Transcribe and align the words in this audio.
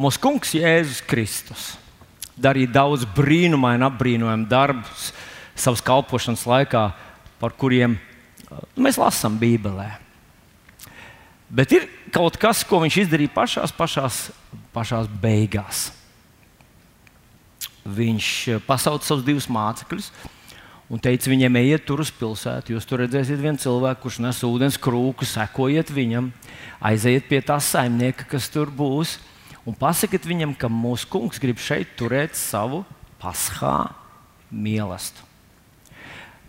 Mūsu 0.00 0.20
kungs 0.22 0.54
Jēzus 0.56 1.02
Kristus 1.04 1.72
darīja 2.40 2.70
daudz 2.78 3.04
brīnumainu, 3.12 3.84
apbrīnojumu 3.90 4.48
darbus 4.48 5.10
savas 5.52 5.82
kalpošanas 5.84 6.46
laikā, 6.48 6.86
par 7.36 7.52
kuriem 7.60 7.98
uh, 7.98 8.62
mēs 8.80 8.96
lasām 8.96 9.36
Bībelē. 9.36 9.90
Bet 11.52 11.74
ir 11.76 11.84
kaut 12.14 12.38
kas, 12.40 12.62
ko 12.64 12.80
viņš 12.80 13.02
izdarīja 13.04 13.34
pašās, 13.34 13.74
pašās, 13.76 14.20
pašās 14.72 15.10
beigās. 15.20 15.90
Viņš 17.84 18.28
uh, 18.54 18.62
pasauca 18.64 19.04
savus 19.04 19.26
divus 19.26 19.50
mācekļus 19.52 20.08
un 20.92 21.00
teica 21.04 21.28
viņiem, 21.28 21.58
ejiet 21.60 21.84
tur 21.88 22.00
uz 22.04 22.12
pilsētu. 22.16 22.72
Jūs 22.72 22.88
tur 22.88 23.04
redzēsiet 23.04 23.40
vienu 23.44 23.60
cilvēku, 23.60 24.06
kurš 24.06 24.22
nes 24.24 24.40
ūdens 24.48 24.80
krūku, 24.80 25.28
sekojiet 25.28 25.92
viņam, 25.92 26.32
aiziet 26.80 27.28
pie 27.28 27.42
tā 27.44 27.60
saimnieka, 27.60 28.24
kas 28.32 28.48
tur 28.52 28.72
būs, 28.72 29.18
un 29.68 29.76
pasakiet 29.78 30.26
viņam, 30.26 30.54
ka 30.58 30.70
mūsu 30.72 31.08
kungs 31.12 31.40
grib 31.42 31.60
šeit 31.62 31.94
turēt 31.98 32.38
savu 32.38 32.82
paskā 33.22 33.92
mīlestību. 34.52 35.28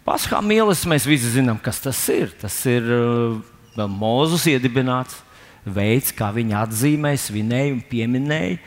Paskā 0.04 0.42
mīlestība 0.44 0.98
mēs 0.98 1.06
visi 1.08 1.30
zinām, 1.38 1.60
kas 1.64 1.80
tas 1.80 2.00
ir. 2.12 2.34
Tas 2.42 2.58
ir 2.68 2.90
uh, 2.92 3.86
Mozus 3.88 4.44
iedibināts 4.52 5.22
veids, 5.64 6.12
kā 6.12 6.28
viņi 6.36 6.58
atzīmēja, 6.60 7.22
svinēja 7.24 7.78
un 7.78 7.84
pieminēja 7.88 8.58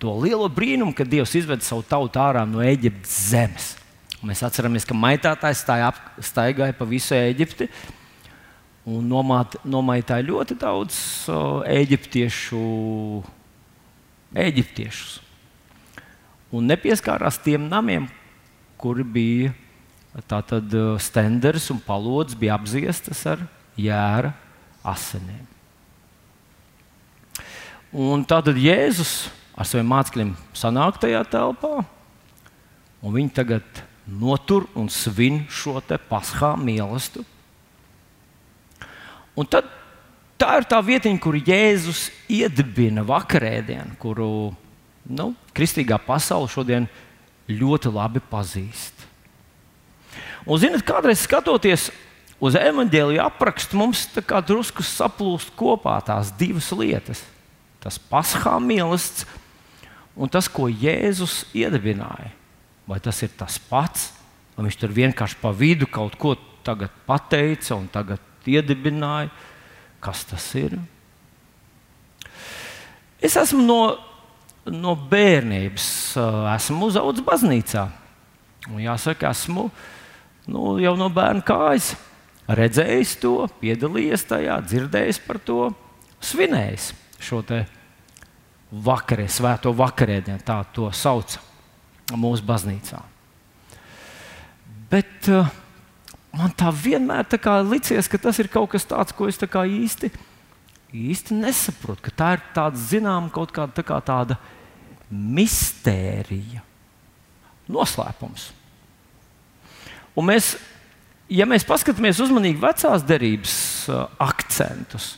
to 0.00 0.14
lielo 0.16 0.48
brīnumu, 0.48 0.94
kad 0.96 1.10
Dievs 1.12 1.34
izveda 1.36 1.60
savu 1.64 1.84
tautu 1.84 2.22
ārā 2.22 2.46
no 2.48 2.62
Eģiptes 2.64 3.18
zemes. 3.28 3.74
Mēs 4.24 4.40
atceramies, 4.44 4.86
ka 4.88 4.96
maitātājs 4.96 5.62
staigāja 6.24 6.76
pa 6.76 6.86
visu 6.88 7.12
Eģipti 7.16 7.68
un 8.88 9.04
nomaitāja 9.10 10.24
ļoti 10.24 10.56
daudz 10.60 10.96
eģiptiešu, 11.68 12.60
eģiptiešus. 14.36 15.18
Un 16.50 16.66
nepieskārās 16.70 17.38
tiem 17.42 17.68
namiem, 17.70 18.08
kuri 18.80 19.04
bija 19.06 19.52
tātad 20.26 20.72
stenders 21.02 21.68
un 21.70 21.78
palods, 21.84 22.34
bija 22.34 22.56
apziestas 22.58 23.22
ar 23.30 23.44
jēra 23.78 24.32
asinīm. 24.86 25.46
Un 27.90 28.22
tātad 28.26 28.58
Jēzus 28.58 29.28
ar 29.58 29.66
saviem 29.66 29.88
mācekļiem 29.90 30.34
sanāk 30.54 31.00
tajā 31.02 31.24
telpā, 31.30 31.80
un 33.02 33.14
viņi 33.16 33.32
tagad 33.34 33.82
notur 34.06 34.68
un 34.78 34.88
svin 34.90 35.44
šo 35.50 35.80
paskā 36.10 36.54
mīlestību. 36.58 37.26
Un 39.38 39.46
tad 39.46 39.66
tā 40.40 40.56
ir 40.60 40.66
tā 40.68 40.80
vietiņa, 40.84 41.20
kur 41.22 41.36
Jēzus 41.36 42.08
iedibina 42.30 43.04
vakarēdienu, 43.06 43.96
kuru 44.00 44.30
nu, 45.10 45.30
kristīgā 45.56 46.00
pasaule 46.02 46.50
šodien 46.50 46.88
ļoti 47.50 47.92
labi 47.92 48.22
pazīst. 48.30 49.06
Un, 50.46 50.56
zinot, 50.60 50.84
kādreiz 50.86 51.20
skatoties 51.26 51.90
uz 52.40 52.56
evanģēliju 52.56 53.20
aprakstu, 53.22 53.76
mums 53.76 54.06
drusku 54.16 54.84
saplūst 54.86 55.52
kopā 55.58 55.98
tās 56.06 56.32
divas 56.38 56.70
lietas. 56.72 57.20
Tas 57.80 57.96
paskā 58.10 58.56
mīlestības 58.60 59.38
un 60.20 60.28
tas, 60.28 60.48
ko 60.52 60.68
Jēzus 60.68 61.44
iedibināja. 61.56 62.32
Vai 62.88 62.98
tas 63.02 63.20
ir 63.22 63.30
tas 63.38 63.58
pats, 63.70 64.10
vai 64.56 64.66
viņš 64.66 64.78
tur 64.80 64.92
vienkārši 64.94 65.38
pa 65.40 65.52
vidu 65.54 65.86
kaut 65.86 66.16
ko 66.20 66.34
pateica 67.06 67.76
un 67.76 67.86
tagad 67.92 68.20
iedibināja? 68.44 69.30
Kas 70.00 70.24
tas 70.28 70.46
ir? 70.56 70.78
Es 73.20 73.36
esmu 73.36 73.60
no, 73.64 73.80
no 74.72 74.94
bērnības, 75.10 75.88
esmu 76.56 76.88
uzaugusi 76.88 77.24
baznīcā. 77.26 77.84
Un 78.70 78.80
jāsaka, 78.84 79.32
esmu 79.34 79.68
nu, 80.48 80.78
jau 80.80 80.94
no 80.96 81.10
bērna 81.12 81.44
kājas 81.44 81.92
redzējis 82.50 83.14
to, 83.22 83.34
piedalījies 83.60 84.26
tajā, 84.28 84.56
dzirdējis 84.64 85.20
par 85.26 85.38
to, 85.44 85.60
svinējis 86.24 86.90
šo 87.20 87.42
vakarē, 88.70 89.26
svēto 89.28 89.72
vakarēdienu, 89.76 90.40
tā 90.46 90.60
to 90.74 90.90
saucam 90.94 91.42
mūsu 92.20 92.46
baznīcā. 92.46 93.00
Bet 94.90 95.28
uh, 95.30 95.46
man 96.36 96.52
tā 96.56 96.70
vienmēr 96.74 97.26
tā 97.30 97.56
licies, 97.64 98.08
ka 98.10 98.18
tas 98.18 98.38
ir 98.42 98.50
kaut 98.52 98.70
kas 98.74 98.86
tāds, 98.88 99.14
ko 99.16 99.28
es 99.30 99.38
tā 99.40 99.48
īsti, 99.48 100.10
īsti 100.94 101.36
nesaprotu. 101.38 102.02
Ka 102.08 102.14
tā 102.14 102.32
ir 102.36 102.44
tāda 102.54 102.80
zināma 102.80 103.30
kaut 103.34 103.52
kāda 103.54 103.74
tā 103.76 103.86
kā 103.86 103.98
tāda 104.04 104.38
mistērija, 105.10 106.62
noslēpums. 107.70 108.50
Un 110.18 110.26
mēs, 110.30 110.54
ja 111.30 111.46
mēs 111.50 111.66
paskatāmies 111.66 112.20
uzmanīgi 112.22 112.62
vecās 112.62 113.02
derības 113.06 113.56
akcentus, 114.22 115.16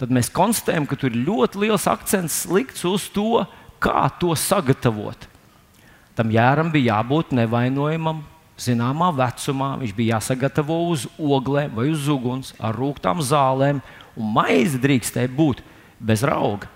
tad 0.00 0.12
mēs 0.12 0.32
konstatējam, 0.34 0.88
ka 0.88 0.98
tur 0.98 1.12
ir 1.12 1.24
ļoti 1.24 1.64
liels 1.64 1.86
akcents 1.88 2.44
likts 2.50 2.84
uz 2.88 3.08
to, 3.14 3.44
kā 3.84 4.08
to 4.20 4.32
sagatavot. 4.36 5.28
Tam 6.14 6.30
jēram 6.32 6.70
bija 6.72 6.98
jābūt 6.98 7.34
nevainojamam, 7.36 8.22
zināmā 8.60 9.10
vecumā. 9.16 9.74
Viņš 9.80 9.94
bija 9.96 10.18
jāsagatavo 10.18 10.78
uz 10.92 11.06
oglēm 11.18 11.74
vai 11.76 11.88
uz 11.92 12.08
uguns 12.10 12.54
ar 12.58 12.76
rūkstošām 12.78 13.22
zālēm, 13.24 13.82
un 14.14 14.32
maize 14.36 14.80
drīkstēja 14.80 15.32
būt 15.34 15.62
bez 15.98 16.24
rauga. 16.26 16.70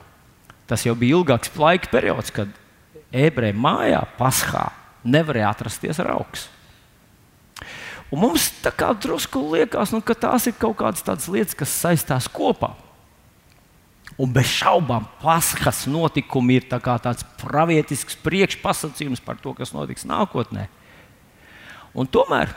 Tas 0.69 0.85
jau 0.85 0.95
bija 0.99 1.17
ilgāks 1.17 1.55
laika 1.57 1.89
periods, 1.93 2.33
kad 2.35 2.51
ebreju 3.15 3.57
mājā, 3.57 4.03
paskā, 4.19 4.69
nevarēja 5.07 5.55
atrasties 5.55 6.01
raugs. 6.05 6.49
Un 8.09 8.23
mums 8.25 8.49
tā 8.65 8.73
kā 8.73 8.91
drusku 8.97 9.41
liekas, 9.53 9.93
nu, 9.93 10.01
ka 10.01 10.17
tās 10.17 10.49
ir 10.49 10.57
kaut 10.57 10.79
kādas 10.81 11.29
lietas, 11.29 11.57
kas 11.57 11.73
saistās 11.73 12.29
kopā. 12.33 12.73
Un 14.19 14.33
bez 14.35 14.49
šaubām 14.51 15.05
Paskas 15.21 15.85
notikumi 15.87 16.57
ir 16.59 16.65
tā 16.67 16.81
tāds 16.81 17.23
pravietisks 17.39 18.17
priekšpasakījums 18.25 19.23
par 19.23 19.39
to, 19.39 19.53
kas 19.55 19.75
notiks 19.77 20.09
nākotnē. 20.09 20.67
Un 21.97 22.09
tomēr, 22.11 22.53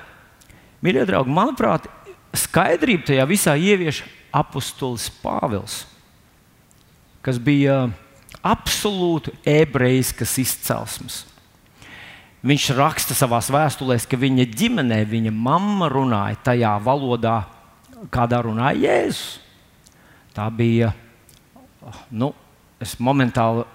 mīļie 0.84 1.06
draugi, 1.10 1.34
manuprāt, 1.36 1.88
skaidrību 2.36 3.08
tajā 3.08 3.26
visā 3.30 3.56
ievieš 3.60 4.04
apustulis 4.36 5.10
Pāvils, 5.22 5.84
kas 7.24 7.40
bija 7.42 7.90
absolūti 8.42 9.34
ebrejiskas 9.48 10.38
izcelsmes. 10.42 11.26
Viņš 12.42 12.72
raksta 12.74 13.14
savā 13.14 13.38
vēstulē, 13.38 14.00
ka 14.10 14.18
viņa 14.18 14.48
ģimenē, 14.58 15.04
viņa 15.06 15.34
mamma 15.36 15.92
runāja 15.92 16.40
tajā 16.48 16.72
valodā, 16.82 17.44
kādā 18.10 18.40
runāja 18.42 18.82
Jēzus. 18.82 19.38
Tā 20.34 20.48
bija 20.50 20.90
nu, 22.10 22.32
es 22.82 22.96
momentāli 22.98 23.68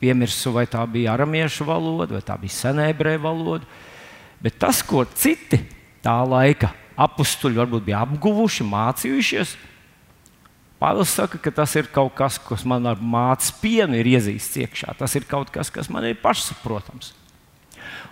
piemirsu, 0.00 0.50
vai 0.56 0.64
tā 0.66 0.82
bija 0.90 1.14
aramiešu 1.14 1.66
valoda, 1.68 2.16
vai 2.16 2.24
tā 2.24 2.34
bija 2.40 2.56
senēbrēju 2.56 3.22
valoda. 3.22 3.68
Bet 4.40 4.56
tas, 4.60 4.80
ko 4.86 5.04
citi 5.04 5.60
tā 6.04 6.16
laika 6.24 6.72
apstuļi 7.00 7.60
varbūt 7.60 7.84
bija 7.88 8.04
apguvuši, 8.06 8.66
mācījušies, 8.68 9.56
Pāvils 10.80 11.10
saka, 11.12 11.36
ka 11.36 11.50
tas 11.52 11.74
ir 11.76 11.90
kaut 11.92 12.14
kas, 12.16 12.38
kas 12.40 12.62
man 12.64 12.86
ar 12.88 12.96
mācību 12.96 13.58
pienu 13.60 13.98
ir 14.00 14.06
iezīsts 14.14 14.62
iekšā. 14.62 14.94
Tas 14.96 15.12
ir 15.18 15.26
kaut 15.28 15.50
kas, 15.52 15.68
kas 15.68 15.90
man 15.92 16.06
ir 16.08 16.16
pašsaprotams. 16.22 17.12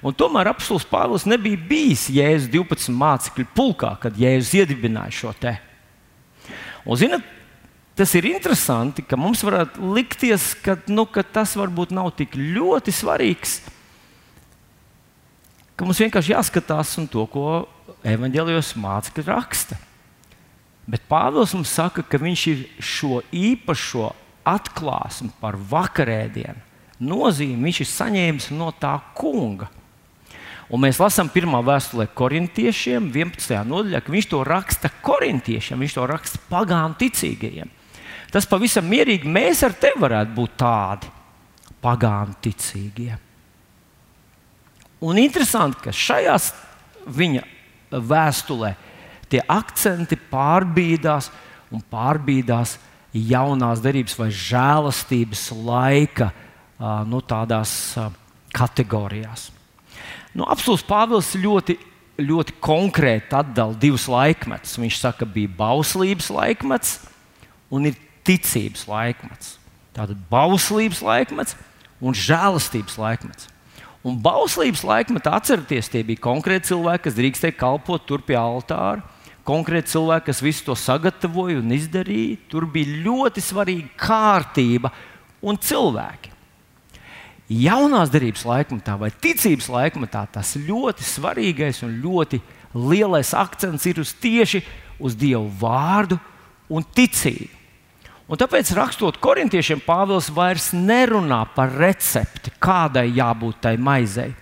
Un 0.05 0.12
tomēr 0.12 0.50
apelsīns 0.53 0.84
Pāvils 0.91 1.25
nebija 1.25 1.56
bijis 1.71 2.05
Jēzus 2.12 2.50
12 2.53 2.93
mācekļu 2.93 3.47
pulkā, 3.56 3.94
kad 4.03 4.21
Jēzus 4.21 4.53
iedibināja 4.61 5.17
šo 5.17 5.33
te. 5.41 5.55
Un, 6.84 7.00
zinat, 7.00 7.25
tas 7.97 8.12
ir 8.21 8.28
interesanti, 8.28 9.00
ka 9.00 9.17
mums 9.17 9.41
varētu 9.49 9.88
likties, 9.97 10.53
ka, 10.61 10.77
nu, 10.93 11.06
ka 11.09 11.25
tas 11.25 11.56
varbūt 11.56 11.97
nav 11.97 12.12
tik 12.21 12.37
ļoti 12.37 12.93
svarīgs. 12.94 13.62
Ka 15.78 15.86
mums 15.86 16.00
vienkārši 16.02 16.34
jāskatās 16.34 16.96
uz 16.98 17.10
to, 17.12 17.25
ko 17.30 17.44
evanģēlijos 18.02 18.75
mācekļi 18.82 19.26
raksta. 19.28 19.78
Bet 20.88 21.04
Pāvils 21.06 21.52
mums 21.54 21.70
saka, 21.70 22.02
ka 22.02 22.19
viņš 22.19 22.46
ir 22.50 22.64
šo 22.82 23.20
īpašo 23.30 24.08
atklāsmi 24.48 25.30
par 25.38 25.58
vakarēdienu 25.70 26.69
nozīmi 26.98 27.69
viņš 27.69 27.82
ir 27.82 27.90
saņēmis 27.90 28.50
no 28.56 28.70
tā 28.78 28.94
kunga. 29.16 29.69
Un 30.69 30.82
mēs 30.84 30.98
lasām 31.00 31.30
pirmā 31.32 31.62
vēstulē 31.64 32.10
korintiešiem, 32.12 33.08
11. 33.14 33.62
nodaļā, 33.64 34.02
ka 34.04 34.12
viņš 34.12 34.26
to 34.28 34.42
raksta 34.44 34.90
korintiešiem, 35.04 35.80
viņš 35.80 35.94
to 35.96 36.08
raksta 36.10 36.40
pagānu 36.50 36.98
ticīgajiem. 37.00 37.70
Tas 38.28 38.44
pavisam 38.48 38.84
mierīgi 38.84 39.30
mēs 39.32 39.62
ar 39.64 39.72
tevi 39.80 40.02
varētu 40.02 40.34
būt 40.36 40.58
tādi 40.60 41.08
pagānu 41.80 42.36
ticīgie. 42.44 43.16
Un 45.05 45.19
interesanti, 45.21 45.79
ka 45.85 45.95
šajā 45.95 46.37
viņa 47.06 47.45
vēstulē 47.93 48.75
tie 49.31 49.41
akcenti 49.47 50.19
pārbīdās 50.31 51.31
un 51.75 51.83
pārbīdās 51.93 52.77
jaunās 53.12 53.83
derības 53.85 54.17
vai 54.19 54.29
žēlastības 54.33 55.49
laika 55.65 56.33
nu, 57.09 57.21
tādās 57.25 57.73
kategorijās. 58.55 59.49
Nu, 60.37 60.47
Apsolus 60.49 60.85
Pāvils 60.87 61.31
ļoti, 61.39 61.79
ļoti 62.21 62.56
konkrēti 62.62 63.37
atdala 63.39 63.77
divus 63.79 64.06
laikmetus. 64.11 64.77
Viņš 64.81 64.99
saka, 65.00 65.25
ka 65.25 65.33
bija 65.35 65.50
bauslības 65.59 66.29
laikmets 66.33 66.99
un 67.73 67.89
ir 67.91 67.99
ticības 68.27 68.87
laikmets. 68.91 69.56
Tātad 69.97 70.19
bauslības 70.31 71.00
laikmets 71.05 71.56
un 72.00 72.15
žēlastības 72.15 72.99
laikmets. 73.00 73.49
Un 74.06 74.19
bauslības 74.23 74.85
laikmetā 74.87 75.33
atcerieties, 75.39 75.91
tie 75.91 76.05
bija 76.06 76.23
konkrēti 76.23 76.71
cilvēki, 76.71 77.05
kas 77.09 77.17
drīkstēja 77.19 77.56
kalpot 77.59 78.05
tur 78.06 78.23
pie 78.25 78.39
altāra. 78.39 79.03
Konkrēti 79.49 79.95
cilvēki, 79.95 80.29
kas 80.29 80.43
visu 80.45 80.67
to 80.67 80.77
sagatavoja 80.79 81.59
un 81.59 81.73
izdarīja. 81.75 82.39
Tur 82.53 82.69
bija 82.71 83.00
ļoti 83.06 83.43
svarīga 83.43 83.91
kārtība 83.99 84.93
un 85.43 85.59
cilvēki. 85.59 86.35
Jaunās 87.49 88.12
darbības 88.12 88.45
laikmetā 88.45 88.99
vai 89.00 89.09
ticības 89.25 89.71
laikmetā 89.73 90.27
tas 90.35 90.53
ļoti 90.61 91.06
svarīgais 91.09 91.81
un 91.87 91.95
ļoti 92.03 92.43
lielais 92.77 93.33
akcents 93.33 93.87
ir 93.89 94.03
uz 94.03 94.12
tieši 94.21 94.61
uz 95.00 95.17
Dievu 95.17 95.49
vārdu 95.61 96.19
un 96.69 96.85
ticību. 96.85 97.57
Un 98.28 98.36
tāpēc, 98.36 98.75
rakstot 98.76 99.16
korintiešiem, 99.25 99.80
Pāvils 99.86 100.28
vairs 100.36 100.70
nerunā 100.76 101.40
par 101.54 101.72
recepti, 101.72 102.52
kādai 102.60 103.06
jābūt 103.16 103.62
tai 103.64 103.78
maizei. 103.80 104.34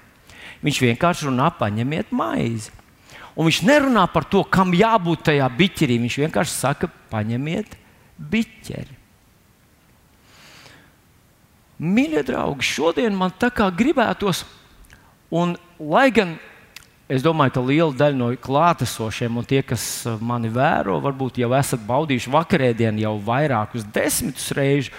Viņš 0.66 0.80
vienkārši 0.82 1.28
runā, 1.28 1.52
paņemiet 1.54 2.10
maizi. 2.10 2.72
Un 3.36 3.46
viņš 3.46 3.60
nerunā 3.68 4.06
par 4.10 4.26
to, 4.26 4.42
kam 4.42 4.74
jābūt 4.74 5.28
tajā 5.28 5.46
biķerī. 5.58 6.00
Viņš 6.02 6.18
vienkārši 6.24 6.54
saka, 6.56 6.90
paņemiet 7.12 7.76
biķeri. 8.18 8.96
Mīļie 11.76 12.22
draugi, 12.24 12.64
šodien 12.64 13.14
man 13.14 13.34
tā 13.36 13.50
kā 13.52 13.68
gribētos, 13.68 14.46
un 15.28 15.52
lai 15.76 16.08
gan 16.16 16.38
es 17.08 17.24
domāju, 17.24 17.54
ka 17.54 17.64
liela 17.64 17.94
daļa 17.94 18.18
no 18.18 18.30
klātesošiem 18.42 19.38
un 19.38 19.46
tie, 19.46 19.60
kas 19.66 19.82
uh, 20.08 20.16
mani 20.20 20.50
vēro, 20.52 20.98
varbūt 21.04 21.38
jau 21.42 21.52
esat 21.58 21.84
baudījuši 21.86 22.32
vakarēdienu 22.34 23.04
jau 23.04 23.14
vairākus 23.26 23.86
desmitus 23.94 24.50
reizes. 24.56 24.90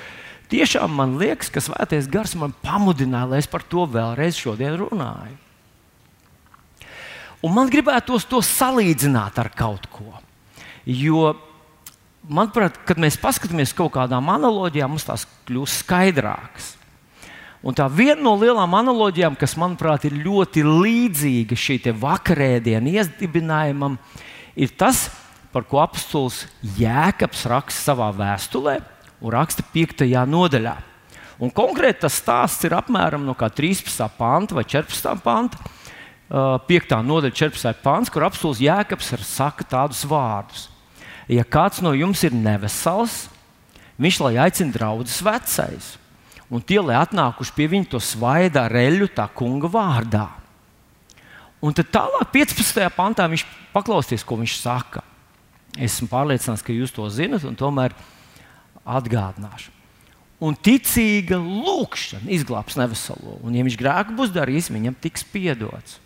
Tiešām 0.48 0.94
man 0.96 1.18
liekas, 1.20 1.50
ka 1.52 1.60
svētais 1.60 2.08
gars 2.08 2.32
man 2.40 2.54
pamudināja, 2.64 3.28
lai 3.34 3.42
es 3.44 3.50
par 3.52 3.66
to 3.68 3.84
vēlreiz 3.92 4.40
šodien 4.40 4.78
runāju. 4.80 5.36
Un 7.44 7.54
man 7.54 7.70
gribētos 7.70 8.26
to 8.26 8.40
salīdzināt 8.42 9.36
ar 9.44 9.52
kaut 9.54 9.90
ko. 9.92 10.08
Jo, 10.88 11.36
manuprāt, 12.24 12.80
kad 12.88 13.00
mēs 13.00 13.20
paskatāmies 13.20 13.76
kaut 13.76 13.92
kādām 14.00 14.32
analogijām, 14.32 14.96
mums 14.96 15.06
tās 15.06 15.28
kļūst 15.46 15.84
skaidrākas. 15.84 16.77
Un 17.68 17.76
tā 17.76 17.84
viena 17.92 18.22
no 18.24 18.32
lielām 18.40 18.72
analogijām, 18.78 19.34
kas 19.36 19.58
manuprāt 19.60 20.06
ir 20.08 20.14
ļoti 20.24 20.62
līdzīga 20.64 21.56
šī 21.60 21.92
vakarēdienu 22.00 22.94
iedibinājumam, 22.96 23.98
ir 24.56 24.72
tas, 24.80 25.10
par 25.52 25.66
ko 25.68 25.82
apstults 25.84 26.46
Jēkabs 26.78 27.44
raksta 27.52 27.90
savā 27.90 28.08
vēstulē 28.16 28.78
un 29.20 29.36
raksta 29.36 29.66
5. 29.74 30.06
nodaļā. 30.32 30.78
Un 31.44 31.52
konkrēti 31.52 32.06
tas 32.06 32.22
stāsts 32.22 32.64
ir 32.64 32.78
apmēram 32.78 33.28
no 33.28 33.36
13. 33.36 34.08
panta 34.16 34.56
vai 34.56 34.64
14. 34.64 35.20
panta. 35.20 35.60
5. 36.32 36.98
nodaļa, 37.04 37.36
14. 37.36 37.84
pāns, 37.84 38.12
kur 38.12 38.24
apstults 38.28 38.64
Jēkabs 38.64 39.12
saka 39.28 39.68
tādus 39.68 40.08
vārdus. 40.08 40.70
Ja 41.28 41.44
kāds 41.44 41.84
no 41.84 41.92
jums 41.92 42.24
ir 42.24 42.32
nevesels, 42.32 43.26
viņš 44.00 44.24
lai 44.24 44.36
aicina 44.48 44.72
draugus 44.72 45.20
vecais 45.20 45.98
un 46.54 46.64
tie, 46.64 46.80
lai 46.84 46.98
atnākuši 47.02 47.56
pie 47.56 47.68
viņa, 47.72 47.90
to 47.92 48.02
svaida 48.04 48.66
ar 48.68 48.76
eļļu 48.80 49.10
tā 49.16 49.28
kunga 49.36 49.70
vārdā. 49.72 50.28
Un 51.64 51.74
tad 51.74 51.90
tālāk, 51.94 52.30
15. 52.34 52.84
pantā, 52.96 53.26
viņš 53.30 53.46
paklausīs, 53.74 54.26
ko 54.26 54.38
viņš 54.40 54.60
saka. 54.62 55.02
Esmu 55.78 56.10
pārliecināts, 56.12 56.64
ka 56.66 56.74
jūs 56.74 56.94
to 56.94 57.06
zinat, 57.14 57.46
un 57.46 57.58
tomēr 57.58 57.96
atgādināšu. 58.86 59.74
Un 60.38 60.54
ticīga 60.54 61.40
lūkšana 61.42 62.30
izglābs 62.36 62.78
neveselo, 62.78 63.40
un, 63.42 63.56
ja 63.58 63.66
viņš 63.66 63.78
grēku 63.80 64.14
būs 64.20 64.34
darījis, 64.36 64.70
viņam 64.70 64.98
tiks 65.02 65.26
piedots. 65.26 65.98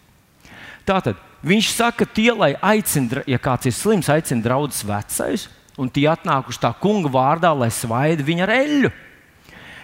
Tātad 0.88 1.19
viņš 1.43 1.71
saka, 1.75 2.07
tie, 2.07 2.29
lai 2.31 2.53
aicina, 2.55 3.25
ja 3.27 3.39
kāds 3.43 3.67
ir 3.67 3.75
slims, 3.75 4.07
aicina 4.11 4.43
draugus 4.45 4.85
vecais, 4.88 5.49
un 5.75 5.91
tie 5.91 6.07
atnākuši 6.11 6.63
tā 6.63 6.71
kunga 6.79 7.11
vārdā, 7.11 7.51
lai 7.51 7.67
svaida 7.75 8.23
viņa 8.23 8.47
ar 8.47 8.53
eļļu. 8.55 8.91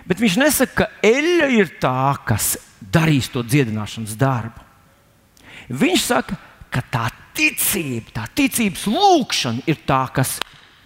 Bet 0.07 0.21
viņš 0.23 0.37
nesaka, 0.39 0.85
ka 0.85 1.07
eļļa 1.07 1.47
ir 1.57 1.73
tā, 1.81 2.15
kas 2.27 2.55
darīs 2.79 3.27
to 3.31 3.43
dziedināšanas 3.43 4.15
darbu. 4.19 4.63
Viņš 5.67 6.03
saka, 6.07 6.37
ka 6.71 6.83
tā 6.91 7.07
ticība, 7.35 8.13
tā 8.15 8.27
ticības 8.37 8.85
lūkšana 8.87 9.65
ir 9.67 9.81
tā, 9.87 10.05
kas 10.15 10.37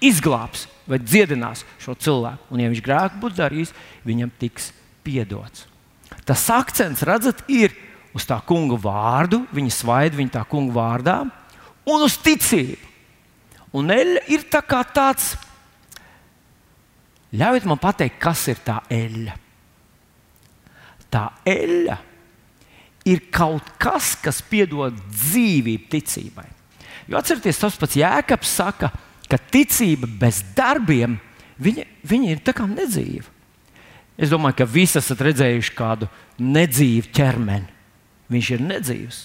izglābs 0.02 0.66
vai 0.90 0.98
dziedinās 1.00 1.62
šo 1.82 1.94
cilvēku. 2.02 2.50
Un, 2.50 2.64
ja 2.64 2.72
viņš 2.72 2.84
grēku 2.86 3.22
būs 3.22 3.38
darījis, 3.38 3.76
viņam 4.08 4.34
tiks 4.42 4.72
piedots. 5.06 5.68
Tas 6.26 6.44
akcents, 6.54 7.06
redzat, 7.08 7.46
ir 7.52 7.76
uz 8.18 8.26
tā 8.28 8.40
kunga 8.44 8.76
vārdu, 8.82 9.46
viņa 9.54 9.76
svaidu, 9.78 10.20
viņa 10.20 10.36
tā 10.40 10.44
kunga 10.50 10.76
vārdā, 10.76 11.18
un 11.88 12.04
uz 12.06 12.18
ticību. 12.22 12.90
Un 13.78 13.94
eļļa 13.94 14.26
ir 14.34 14.44
tā 14.52 14.60
tāds 14.92 15.32
Ļaujiet 17.32 17.68
man 17.70 17.80
pateikt, 17.80 18.20
kas 18.20 18.44
ir 18.52 18.60
tā 18.66 18.82
eļļa. 18.92 19.36
Tā 21.12 21.26
eļļa 21.48 21.98
ir 23.12 23.24
kaut 23.34 23.68
kas, 23.82 24.14
kas 24.20 24.42
piedod 24.46 24.96
dzīvību 25.10 25.90
ticībai. 25.92 26.48
Jo 27.10 27.20
atcerieties, 27.20 27.60
tas 27.60 27.80
pats 27.80 27.98
Jēkabs 28.00 28.56
saka, 28.60 28.92
ka 29.32 29.40
ticība 29.52 30.10
bez 30.22 30.42
darbiem 30.56 31.18
viņa, 31.62 31.88
viņa 32.08 32.32
ir 32.34 32.44
tā 32.46 32.54
kā 32.56 32.68
nedzīva. 32.70 33.28
Es 34.22 34.30
domāju, 34.30 34.60
ka 34.60 34.68
visi 34.70 35.00
esat 35.00 35.24
redzējuši 35.26 35.76
kādu 35.76 36.10
nedzīvu 36.40 37.10
ķermeni. 37.16 37.70
Viņš 38.32 38.50
ir 38.56 38.66
nedzīvs. 38.68 39.22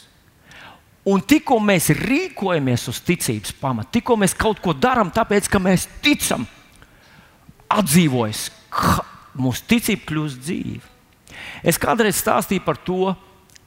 Un 1.06 1.22
tikko 1.22 1.58
mēs 1.62 1.92
rīkojamies 1.94 2.88
uz 2.90 2.98
ticības 3.06 3.52
pamata, 3.60 3.92
tikko 3.94 4.16
mēs 4.18 4.34
kaut 4.34 4.58
ko 4.62 4.72
darām, 4.74 5.12
tāpēc 5.14 5.46
ka 5.50 5.60
mēs 5.62 5.84
ticam, 6.02 6.46
atdzīvojis, 7.72 8.48
ka 8.72 9.00
mūsu 9.36 9.64
ticība 9.70 10.10
kļūst 10.10 10.42
dzīva. 10.42 10.92
Es 11.66 11.78
kādreiz 11.80 12.18
stāstīju 12.20 12.64
par 12.64 12.78
to, 12.86 13.14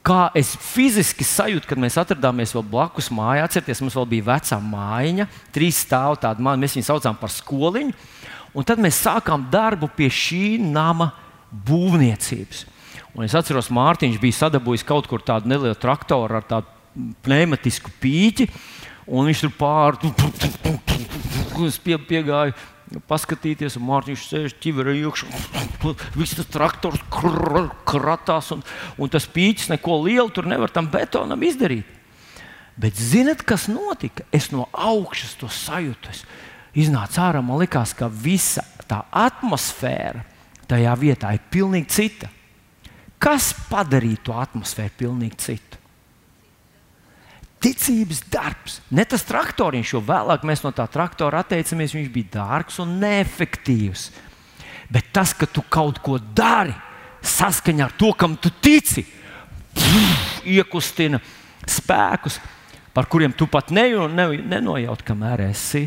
kā 0.06 0.30
es 0.36 0.54
fiziski 0.56 1.26
sajūtu, 1.26 1.68
kad 1.68 1.80
mēs 1.80 1.98
atrodāmies 2.00 2.54
vēl 2.56 2.64
blakus 2.72 3.10
mājā. 3.12 3.44
Atcerieties, 3.44 3.82
mums 3.84 3.96
vēl 3.98 4.08
bija 4.14 4.28
vecā 4.30 4.58
mājiņa, 4.64 5.28
trīs 5.54 5.82
stāvu 5.84 6.18
tāda 6.22 6.42
māja, 6.44 6.60
mēs 6.62 6.76
viņu 6.78 6.88
saucām 6.88 7.18
par 7.20 7.32
skoliņu. 7.34 7.94
Un 8.56 8.66
tad 8.66 8.80
mēs 8.82 9.02
sākām 9.04 9.46
darbu 9.52 9.90
pie 9.94 10.08
šī 10.10 10.44
nama 10.62 11.12
būvniecības. 11.50 12.64
Un 13.14 13.26
es 13.26 13.34
atceros, 13.34 13.70
Mārtiņš 13.74 14.18
bija 14.22 14.38
sadabūjis 14.38 14.86
kaut 14.86 15.08
kur 15.10 15.22
tādu 15.22 15.50
nelielu 15.50 15.78
traktoru 15.78 16.38
ar 16.38 16.46
tādu 16.46 17.10
pneimatisku 17.24 17.92
pīķi, 18.02 18.46
un 19.10 19.28
viņš 19.28 19.44
tur 19.44 19.52
pāri 19.58 20.10
pie, 21.84 21.98
piegāja 21.98 22.54
paskatīties, 23.10 23.76
un 23.78 23.86
Mārtiņš 23.86 24.26
sēž 24.26 24.56
ķiverē 24.62 24.96
iekšā. 24.98 25.28
Viss 26.16 26.36
tas 26.38 26.48
traktors 26.50 27.02
kr 27.12 27.70
kratās, 27.88 28.50
un, 28.54 28.64
un 28.98 29.12
tas 29.12 29.28
pīķis 29.30 29.70
neko 29.74 30.00
lielu 30.06 30.30
tur 30.34 30.48
nevar 30.50 30.72
tam 30.74 30.90
betonam 30.90 31.42
izdarīt. 31.46 31.86
Bet 32.80 32.96
zinat, 32.96 33.44
kas 33.44 33.68
notika? 33.68 34.24
Es 34.32 34.50
no 34.54 34.66
augšas 34.72 35.36
to 35.40 35.50
sajūtu. 35.52 36.10
Es 36.12 36.24
iznācu 36.86 37.20
ārā, 37.22 37.42
man 37.44 37.60
liekas, 37.60 37.92
ka 37.96 38.08
visa 38.08 38.64
tā 38.88 39.02
atmosfēra 39.14 40.24
tajā 40.70 40.94
vietā 40.98 41.34
ir 41.34 41.42
pilnīgi 41.52 41.90
cita. 41.92 42.30
Kas 43.20 43.52
padarīja 43.68 44.24
to 44.24 44.36
atmosfēru 44.40 44.96
pilnīgi 45.02 45.42
citu? 45.44 45.69
Ticības 47.60 48.22
darbs. 48.32 48.80
Ne 48.94 49.04
tas 49.08 49.24
traktoriņš, 49.28 49.94
jo 49.94 50.02
vēlāk 50.04 50.44
mēs 50.48 50.64
no 50.64 50.72
tā 50.76 50.86
traktora 50.90 51.42
atteicamies, 51.44 51.94
viņš 51.96 52.12
bija 52.14 52.34
dārgs 52.38 52.80
un 52.82 52.96
neefektīvs. 53.02 54.08
Bet 54.90 55.12
tas, 55.14 55.34
ka 55.36 55.46
tu 55.46 55.62
kaut 55.70 56.00
ko 56.02 56.18
dari 56.18 56.74
saskaņā 57.20 57.86
ar 57.86 57.94
to, 58.00 58.10
kam 58.18 58.34
tu 58.40 58.50
tici, 58.62 59.04
pff, 59.76 60.40
iekustina 60.48 61.20
spēkus, 61.68 62.40
par 62.96 63.06
kuriem 63.10 63.36
tu 63.36 63.46
pat 63.46 63.70
ne, 63.70 63.86
ne, 64.08 64.26
nenojaut, 64.40 65.04
kamēr 65.06 65.44
esi 65.50 65.84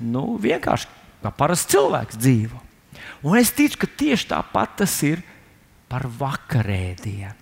nu, 0.00 0.36
vienkārši 0.42 0.92
kā 1.24 1.32
parasts 1.34 1.72
cilvēks 1.72 2.20
dzīvo. 2.20 2.60
Un 3.26 3.40
es 3.40 3.50
ticu, 3.56 3.80
ka 3.82 3.88
tieši 4.04 4.28
tāpat 4.30 4.76
tas 4.82 4.94
ir 5.06 5.24
par 5.90 6.06
vakarēdienu. 6.06 7.34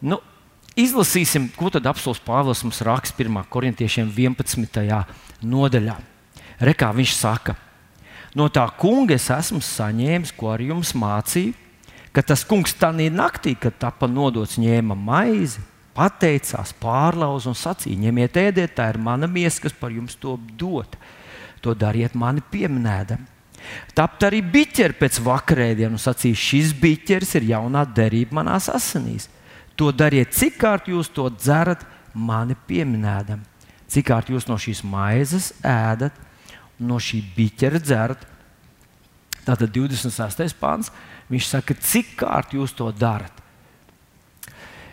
Nu, 0.00 0.16
Izlasīsim, 0.78 1.48
ko 1.56 1.70
tad 1.72 1.88
apelsīns 1.90 2.22
Pāvils 2.22 2.62
mums 2.62 2.82
raksta 2.86 3.24
1. 3.24 3.42
korintiešiem 3.50 4.12
11. 4.14 5.02
nodaļā. 5.42 5.96
Rekā 6.60 6.92
viņš 6.94 7.16
saka, 7.16 7.56
No 8.34 8.46
tā 8.46 8.62
kunga 8.78 9.16
es 9.16 9.26
esmu 9.34 9.58
saņēmis, 9.64 10.30
ko 10.38 10.52
arī 10.52 10.68
jums 10.70 10.92
mācīju, 10.94 11.54
ka 12.14 12.22
tas 12.22 12.44
kungs 12.46 12.76
tajā 12.78 13.10
naktī, 13.10 13.56
kad 13.58 13.74
tapa 13.78 14.06
nodots, 14.06 14.58
ņēma 14.60 14.94
maizi, 14.94 15.62
pateicās, 15.96 16.72
pārlauza 16.78 17.50
un 17.50 17.58
sacīja: 17.58 17.98
ņemiet, 18.06 18.38
ēdiet, 18.38 18.76
tā 18.78 18.86
ir 18.92 19.00
mana 19.02 19.26
miesa, 19.26 19.66
kas 19.66 19.74
par 19.74 19.90
jums 19.90 20.14
to 20.14 20.38
dod. 20.58 20.94
To 21.60 21.74
dariet 21.74 22.14
mani 22.14 22.40
pieminēdami. 22.40 23.26
Tapt 23.92 24.22
arī 24.24 24.40
biķeri 24.40 24.96
pēc 24.96 25.18
vakarēdienas 25.26 26.06
sacīja: 26.06 26.38
šis 26.38 26.72
biķeris 26.78 27.34
ir 27.40 27.50
jaunā 27.50 27.82
derība 27.84 28.38
manās 28.38 28.70
asinīs. 28.72 29.26
To 29.80 29.88
dariet, 29.96 30.34
cik 30.36 30.58
kārt 30.60 30.90
jūs 30.92 31.08
to 31.08 31.24
dzerat, 31.32 31.86
mani 32.12 32.56
pieminēdami. 32.68 33.46
Cik 33.90 34.10
kārt 34.10 34.28
jūs 34.30 34.44
no 34.46 34.58
šīs 34.60 34.82
maizes 34.84 35.54
ēdat, 35.64 36.12
no 36.78 36.98
šī 37.00 37.22
biķera 37.36 37.80
dzerat. 37.80 38.26
Tātad 39.46 39.72
26. 39.72 40.52
pāns. 40.60 40.92
Viņš 41.32 41.46
saka, 41.48 41.76
cik 41.80 42.12
kārt 42.20 42.52
jūs 42.54 42.74
to 42.76 42.90
darat. 42.92 43.32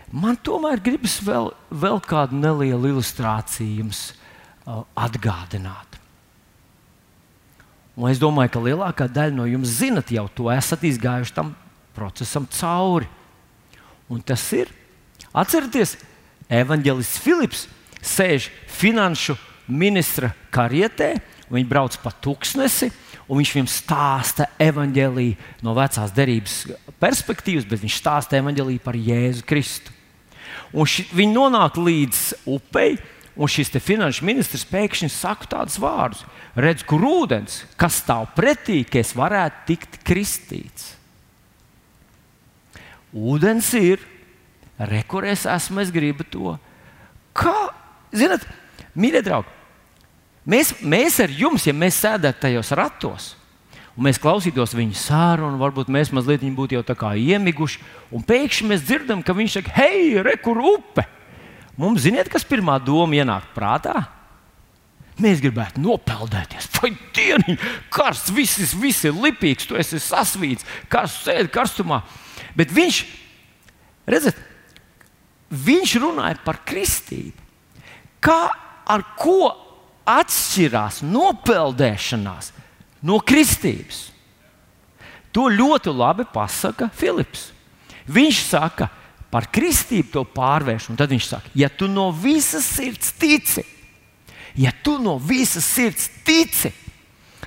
Man 0.07 0.37
tomēr 0.39 0.79
gribas 0.79 1.17
vēl, 1.19 1.51
vēl 1.67 1.99
kādu 2.07 2.37
nelielu 2.39 2.93
ilustrāciju 2.93 3.81
jums 3.81 4.01
uh, 4.63 4.85
atgādināt. 4.95 5.97
Un 7.97 8.07
es 8.11 8.21
domāju, 8.21 8.53
ka 8.53 8.63
lielākā 8.63 9.09
daļa 9.11 9.35
no 9.35 9.47
jums 9.49 9.73
zinat, 9.81 10.13
jau 10.13 10.29
to 10.31 10.47
esat 10.53 10.85
izgājuši 10.87 11.35
tam 11.35 11.51
procesam 11.97 12.45
cauri. 12.55 13.09
Un 14.07 14.21
tas 14.23 14.45
ir, 14.55 14.71
atcerieties, 15.37 15.95
evanģēlists 16.49 17.21
Filips 17.23 17.65
sēž 18.01 18.49
finanšu 18.77 19.35
ministra 19.67 20.31
karietē, 20.53 21.15
viņi 21.51 21.67
brauc 21.67 21.97
pa 22.03 22.11
tūkstnesi, 22.23 22.89
un 23.27 23.41
viņš 23.41 23.51
viņam 23.55 23.69
stāsta 23.71 24.47
evanģēlīju 24.61 25.63
no 25.65 25.75
vecās 25.77 26.13
derības 26.15 26.57
perspektīvas, 27.01 27.67
bet 27.67 27.83
viņš 27.83 27.99
stāsta 27.99 28.39
evanģēlīju 28.39 28.83
par 28.83 28.97
Jēzu 28.99 29.45
Kristu. 29.47 29.93
Un 30.75 30.87
ši, 30.87 31.07
viņi 31.15 31.35
nonāk 31.35 31.77
līdz 31.79 32.23
upei, 32.49 32.97
un 33.37 33.51
šis 33.51 33.71
finanšu 33.83 34.25
ministrs 34.25 34.65
pēkšņi 34.67 35.09
saka 35.13 35.47
tādus 35.51 35.77
vārdus: 35.79 36.23
Redz, 36.57 36.83
kur 36.87 37.03
ūdens, 37.05 37.61
kas 37.79 38.01
stāv 38.01 38.31
pretī, 38.35 38.81
ka 38.87 38.99
es 38.99 39.13
varētu 39.15 39.67
tikt 39.69 39.99
kristīts. 40.07 40.95
Ūdens 43.13 43.69
ir, 43.77 44.01
rekurēs 44.77 45.47
esmu, 45.49 45.81
es 45.81 45.91
gribu 45.93 46.25
to. 46.27 46.55
Kā, 47.37 47.55
zinat, 48.15 48.45
mīļie 48.97 49.23
draugi, 49.25 49.53
mēs, 50.49 50.75
mēs 50.81 51.19
ar 51.23 51.33
jums, 51.33 51.67
ja 51.67 51.75
mēs 51.75 51.99
sēdētu 52.03 52.43
tajos 52.45 52.73
ratos, 52.77 53.27
un 53.97 54.07
mēs 54.07 54.21
klausītos 54.21 54.75
viņa 54.77 54.97
sārunu, 55.01 55.59
varbūt 55.61 55.89
mēs 55.93 56.13
mazliet 56.13 56.45
būtu 56.45 56.77
jau 56.77 56.85
tā 56.85 56.97
kā 56.97 57.15
iemiguši, 57.17 57.81
un 58.13 58.25
pēkšņi 58.25 58.69
mēs 58.71 58.85
dzirdam, 58.85 59.23
ka 59.25 59.37
viņš 59.37 59.59
saka, 59.59 59.73
hei, 59.81 60.13
rekur 60.25 60.61
upe! 60.75 61.07
Mums 61.77 62.07
ziniet, 62.07 62.29
kas 62.33 62.45
pirmā 62.47 62.79
doma 62.81 63.19
ienāk 63.19 63.51
prātā? 63.53 64.07
Mēs 65.21 65.41
gribētu 65.41 65.81
nopeldēties. 65.81 66.69
Vai 66.77 66.91
dieniņ, 67.13 67.57
karsts, 67.93 68.33
viss, 68.33 68.73
viss 68.77 69.05
ir 69.05 69.17
lipīgs, 69.17 69.65
tu 69.69 69.77
esi 69.77 70.01
sasvīts, 70.01 70.65
karsts 70.89 71.25
sēdi 71.25 71.49
karstumā. 71.53 72.03
Bet 72.57 72.73
viņš, 72.73 72.99
redzat, 74.09 74.37
viņš 75.51 75.95
runāja 76.03 76.39
par 76.45 76.61
kristību. 76.67 77.45
Kā 78.23 78.41
ar 78.87 79.03
ko 79.19 79.51
atšķirās 80.07 81.01
nopeldēšanās 81.03 82.53
no 83.07 83.19
kristības. 83.19 84.07
To 85.35 85.47
ļoti 85.51 85.91
labi 85.93 86.25
pasaka 86.33 86.87
Filips. 86.95 87.51
Viņš 88.07 88.39
saka, 88.47 88.87
par 89.29 89.49
kristību 89.51 90.13
to 90.13 90.23
pārvērš, 90.31 90.89
tad 90.97 91.11
viņš 91.11 91.27
saka, 91.27 91.51
ja 91.55 91.67
tu 91.69 91.89
no 91.91 92.07
visas 92.15 92.65
sirds 92.77 93.11
tici, 93.19 93.65
ja 94.55 94.71
tu 94.71 94.95
no 95.03 95.17
visas 95.19 95.67
sirds 95.67 96.07
tici, 96.25 96.71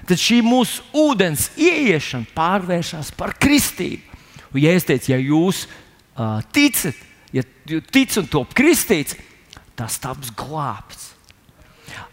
tad 0.05 0.21
šī 0.21 0.43
mūsu 0.45 0.85
ūdens 0.93 1.49
ieiešana 1.57 2.29
pārvēršas 2.37 3.15
par 3.17 3.33
kristību. 3.41 4.05
Un, 4.51 4.61
ja 4.61 4.75
es 4.77 4.85
teicu, 4.85 5.15
ja 5.15 5.19
jūs 5.23 5.65
uh, 5.65 6.43
ticat, 6.53 6.99
ja 7.35 7.45
ticat 7.65 8.23
un 8.23 8.31
top 8.31 8.55
kristīts, 8.57 9.17
tas 9.79 9.99
taps 10.03 10.33
glābts. 10.37 11.13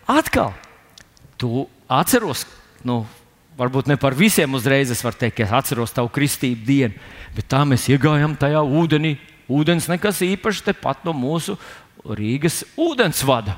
Atkal, 0.08 0.54
tu 1.38 1.66
atceros, 1.92 2.46
nu, 2.88 3.02
varbūt 3.58 3.90
ne 3.92 3.98
par 4.00 4.16
visiem 4.18 4.54
uzreiz 4.56 4.92
es 4.94 5.04
varu 5.04 5.20
teikt, 5.20 5.38
ka 5.40 5.48
es 5.48 5.56
atceros 5.60 5.96
tavu 5.96 6.12
kristību 6.14 6.68
dienu, 6.68 7.08
bet 7.36 7.50
tā 7.52 7.64
mēs 7.68 7.90
iegājām 7.92 8.38
tajā 8.40 8.64
ūdenī. 8.64 9.18
Ūdens 9.48 9.88
nekas 9.88 10.20
īpašs 10.26 10.66
tepat 10.66 11.06
no 11.08 11.14
mūsu 11.16 11.56
Rīgas 12.04 12.66
ūdensvada. 12.80 13.56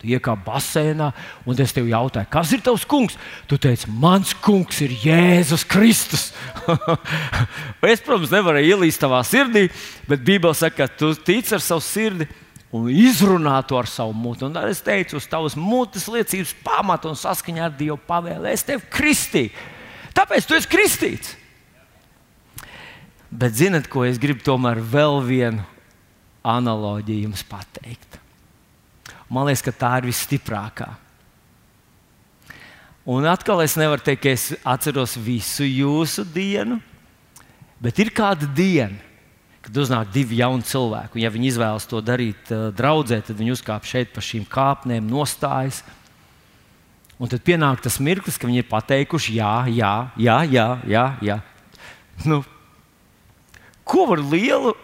Tu 0.00 0.14
iekāp 0.14 0.46
basēnā, 0.46 1.10
un 1.44 1.58
es 1.60 1.74
tev 1.76 1.88
jautāju, 1.90 2.28
kas 2.32 2.52
ir 2.56 2.62
tavs 2.64 2.86
kungs? 2.88 3.18
Tu 3.50 3.58
teici, 3.60 3.90
mans 3.92 4.32
kungs 4.40 4.78
ir 4.86 4.94
Jēzus 5.02 5.66
Kristus. 5.68 6.30
es, 7.90 8.00
protams, 8.00 8.32
nevaru 8.32 8.62
ielīst 8.64 9.02
tavā 9.02 9.20
sirdī, 9.28 9.66
bet 10.08 10.22
Bībelē 10.24 10.56
saka, 10.56 10.86
ka 10.86 11.00
tu 11.02 11.12
tici 11.12 11.52
ar 11.56 11.60
savu 11.64 11.84
sirdi 11.84 12.28
un 12.72 12.86
izrunā 12.88 13.58
to 13.68 13.76
ar 13.76 13.90
savu 13.90 14.14
muti. 14.16 14.46
Un 14.46 14.56
es 14.62 14.80
teicu, 14.86 15.18
uz 15.20 15.26
tavas 15.28 15.58
mutes 15.58 16.06
liecības 16.08 16.54
pamata 16.64 17.10
un 17.10 17.18
saskaņā 17.18 17.66
ar 17.66 17.76
Dievu 17.76 17.98
pavēlu, 18.08 18.48
es 18.48 18.64
tevi 18.64 18.86
kristīju. 18.94 19.52
Tāpēc 20.16 20.48
tu 20.48 20.56
esi 20.56 20.70
kristīts. 20.70 21.34
Bet 23.30 23.54
zinat, 23.58 23.86
ko 23.90 24.06
es 24.08 24.18
gribu 24.18 24.42
tomēr 24.46 24.80
vēl 24.80 25.20
vienu 25.28 25.68
analoģiju 26.46 27.28
jums 27.28 27.44
pateikt. 27.46 28.19
Man 29.30 29.46
liekas, 29.46 29.62
ka 29.62 29.74
tā 29.74 29.92
ir 30.00 30.08
visstiprākā. 30.10 30.88
Un 33.10 33.26
atkal 33.30 33.62
es 33.64 33.76
nevaru 33.80 34.02
teikt, 34.04 34.24
ka 34.24 34.32
es 34.34 34.48
atceros 34.66 35.14
visu 35.18 35.64
jūsu 35.64 36.26
dienu, 36.34 36.80
bet 37.80 37.98
ir 38.02 38.10
kāda 38.14 38.48
diena, 38.50 38.98
kad 39.64 39.76
uznāk 39.82 40.10
divi 40.12 40.40
jauni 40.40 40.66
cilvēki. 40.66 41.16
Un, 41.16 41.22
ja 41.22 41.30
viņi 41.32 41.48
izvēlas 41.52 41.86
to 41.88 42.00
darīt 42.04 42.52
uh, 42.52 42.68
draudzē, 42.76 43.20
tad 43.24 43.38
viņi 43.38 43.54
uzkāp 43.54 43.88
šeit 43.88 44.12
pa 44.14 44.24
šīm 44.24 44.44
kāpnēm, 44.50 45.08
nostājas. 45.08 45.82
Un 47.20 47.28
tad 47.28 47.44
pienāk 47.44 47.82
tas 47.84 48.00
mirklis, 48.00 48.38
kad 48.40 48.48
viņi 48.48 48.64
ir 48.64 48.68
pateikuši, 48.70 49.36
jā, 49.38 49.54
jā, 49.70 49.94
jā, 50.16 50.38
jā. 50.48 50.68
jā, 50.88 51.06
jā. 51.24 51.40
Nu, 52.24 52.40
ko 53.84 54.06
var 54.10 54.22
lielu, 54.24 54.74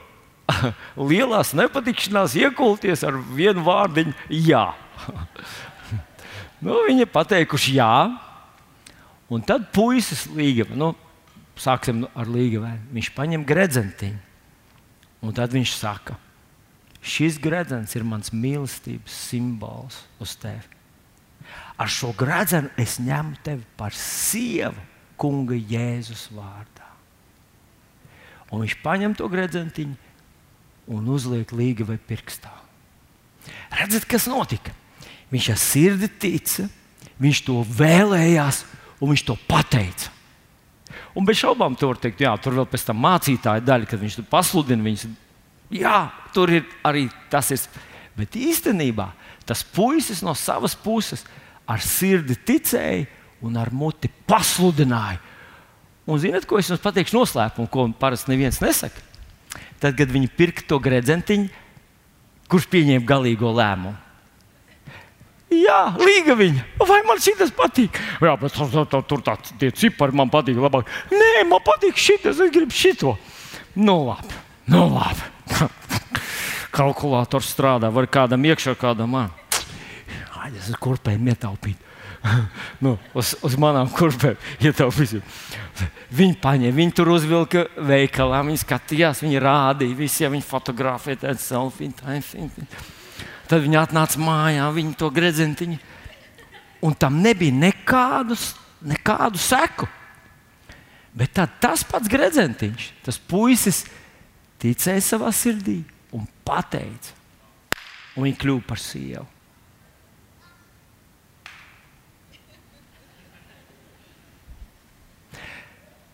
lielās 1.11 1.53
nepatikšanās 1.57 2.37
iekulties 2.39 3.03
ar 3.07 3.19
vienu 3.35 3.65
vārdiņu, 3.67 4.15
jā. 4.31 4.69
nu, 6.65 6.83
viņi 6.87 7.07
ir 7.07 7.13
pateikuši 7.13 7.77
jā. 7.79 7.97
Un 9.27 9.43
tad 9.43 9.67
puisis 9.75 10.27
līga, 10.31 10.69
nu, 10.79 10.93
sāksim 11.59 12.05
ar 12.15 12.31
līgavēju. 12.31 12.85
Viņš 12.95 13.11
paņem 13.17 13.47
gredzentiņu. 13.49 14.23
Un 15.27 15.35
tad 15.35 15.51
viņš 15.57 15.73
saka, 15.75 16.15
šis 17.03 17.41
gredzens 17.43 17.97
ir 17.97 18.05
mans 18.07 18.31
mīlestības 18.31 19.15
simbols 19.31 20.05
uz 20.23 20.37
tevi. 20.39 20.77
Ar 21.81 21.91
šo 21.91 22.13
gredzenu 22.17 22.71
es 22.81 22.99
ņemu 23.03 23.41
tevi 23.45 23.65
par 23.79 23.97
sievu 23.97 24.79
kunga 25.19 25.57
Jēzus 25.57 26.29
vārdā. 26.37 26.87
Un 28.53 28.63
viņš 28.63 28.77
paņem 28.85 29.17
to 29.19 29.27
gredzentiņu 29.33 30.06
un 30.87 31.07
uzliek 31.11 31.51
līga 31.55 31.87
vai 31.89 31.99
pirkstā. 31.99 32.53
Redzat, 33.77 34.07
kas 34.09 34.29
notika? 34.31 34.73
Viņš 35.33 35.49
ar 35.53 35.59
sirdi 35.59 36.09
tica, 36.23 36.67
viņš 37.23 37.43
to 37.47 37.61
vēlējās 37.77 38.63
un 39.01 39.11
viņš 39.11 39.25
to 39.27 39.37
pateica. 39.49 40.13
Un 41.17 41.25
bez 41.27 41.41
šaubām 41.41 41.75
tur 41.81 41.99
teikt, 41.99 42.21
jā, 42.23 42.35
tur 42.41 42.59
vēl 42.59 42.69
pēc 42.69 42.85
tam 42.87 43.01
mācītāja 43.03 43.65
daļa, 43.65 43.89
kad 43.89 44.03
viņš 44.03 44.19
pasludina 44.31 44.85
viņus. 44.85 45.07
Jā, 45.73 46.11
tur 46.37 46.53
ir 46.53 46.67
arī 46.87 47.07
tas. 47.33 47.51
Ir. 47.55 47.65
Bet 48.17 48.37
īstenībā 48.37 49.09
tas 49.49 49.65
puisis 49.65 50.23
no 50.25 50.35
savas 50.37 50.77
puses 50.77 51.25
ar 51.67 51.83
sirdi 51.83 52.37
ticēja 52.37 53.07
un 53.45 53.57
ar 53.59 53.73
muti 53.75 54.11
pasludināja. 54.29 55.19
Un 56.07 56.21
zinot, 56.23 56.45
ko 56.47 56.61
es 56.61 56.69
jums 56.71 56.85
pateikšu 56.85 57.17
noslēpumu, 57.17 57.67
ko 57.73 57.89
parasti 57.99 58.31
neviens 58.31 58.61
nesaka? 58.63 59.03
Tad, 59.83 59.97
kad 59.99 60.11
viņi 60.13 60.33
pirka 60.33 60.65
to 60.69 60.81
gredzentiņu, 60.83 61.49
kurš 62.51 62.69
pieņēma 62.73 63.09
galīgo 63.09 63.53
lēmumu? 63.57 63.95
Jā, 65.53 65.95
līga 66.01 66.35
viņa. 66.37 66.65
Vai 66.89 66.99
man 67.07 67.21
šis 67.23 67.53
patīk? 67.55 68.01
Jā, 68.23 68.35
bet 68.41 68.55
tur 68.57 68.71
tā, 68.73 68.83
tā, 68.91 69.01
tā, 69.07 69.19
tā, 69.29 69.37
tie 69.61 69.71
cipari 69.71 70.17
man 70.17 70.31
patīk 70.33 70.59
labāk. 70.59 70.91
Nē, 71.13 71.47
man 71.47 71.63
patīk 71.65 71.99
šis, 72.01 72.27
es 72.33 72.43
gribu 72.53 72.75
šito. 72.75 73.15
Nu, 73.79 74.01
labi. 74.09 74.43
Nu, 74.73 74.89
labi. 74.91 75.23
Kalkulators 76.77 77.53
strādā, 77.55 77.93
var 77.95 78.09
kādam 78.11 78.43
iekšā, 78.49 78.75
kādam 78.81 79.15
man. 79.15 79.31
Ai, 80.37 80.51
es 80.59 80.73
kurpēju 80.83 81.23
ietaupīt. 81.31 81.86
nu, 82.85 82.97
uz, 83.17 83.35
uz 83.47 83.57
manām 83.61 83.91
kurpēm 83.93 84.37
ietaupīju. 84.65 85.23
Viņi 86.19 86.39
paņēma, 86.43 86.77
viņi 86.77 86.95
tur 86.97 87.11
uzvilka 87.13 87.67
veikalā, 87.83 88.41
viņi 88.47 88.63
skatījās, 88.63 89.23
viņi 89.25 89.43
rādīja, 89.43 89.99
visi 89.99 90.23
ja 90.25 90.31
viņi 90.33 90.47
fotografēja 90.47 91.27
tādu 91.27 91.43
selfiju. 91.43 91.97
Tā, 91.99 92.15
Tad 93.51 93.63
viņi 93.63 93.79
atnāca 93.79 94.23
mājā, 94.23 94.71
viņi 94.75 94.95
to 94.99 95.11
gredzentiņu. 95.15 95.77
Un 96.87 96.97
tam 96.99 97.21
nebija 97.23 97.55
nekādus, 97.55 98.55
nekādu 98.87 99.41
seku. 99.43 99.89
Bet 101.17 101.33
tad 101.37 101.55
tas 101.63 101.85
pats 101.87 102.11
gredzentiņš, 102.13 102.89
tas 103.07 103.19
puisis 103.19 103.85
ticēja 104.61 105.05
savā 105.05 105.31
sirdī 105.35 105.79
un 106.17 106.27
pateica, 106.45 107.15
un 108.17 108.29
viņa 108.29 108.41
kļuva 108.43 108.67
par 108.69 108.83
sievu. 108.83 109.25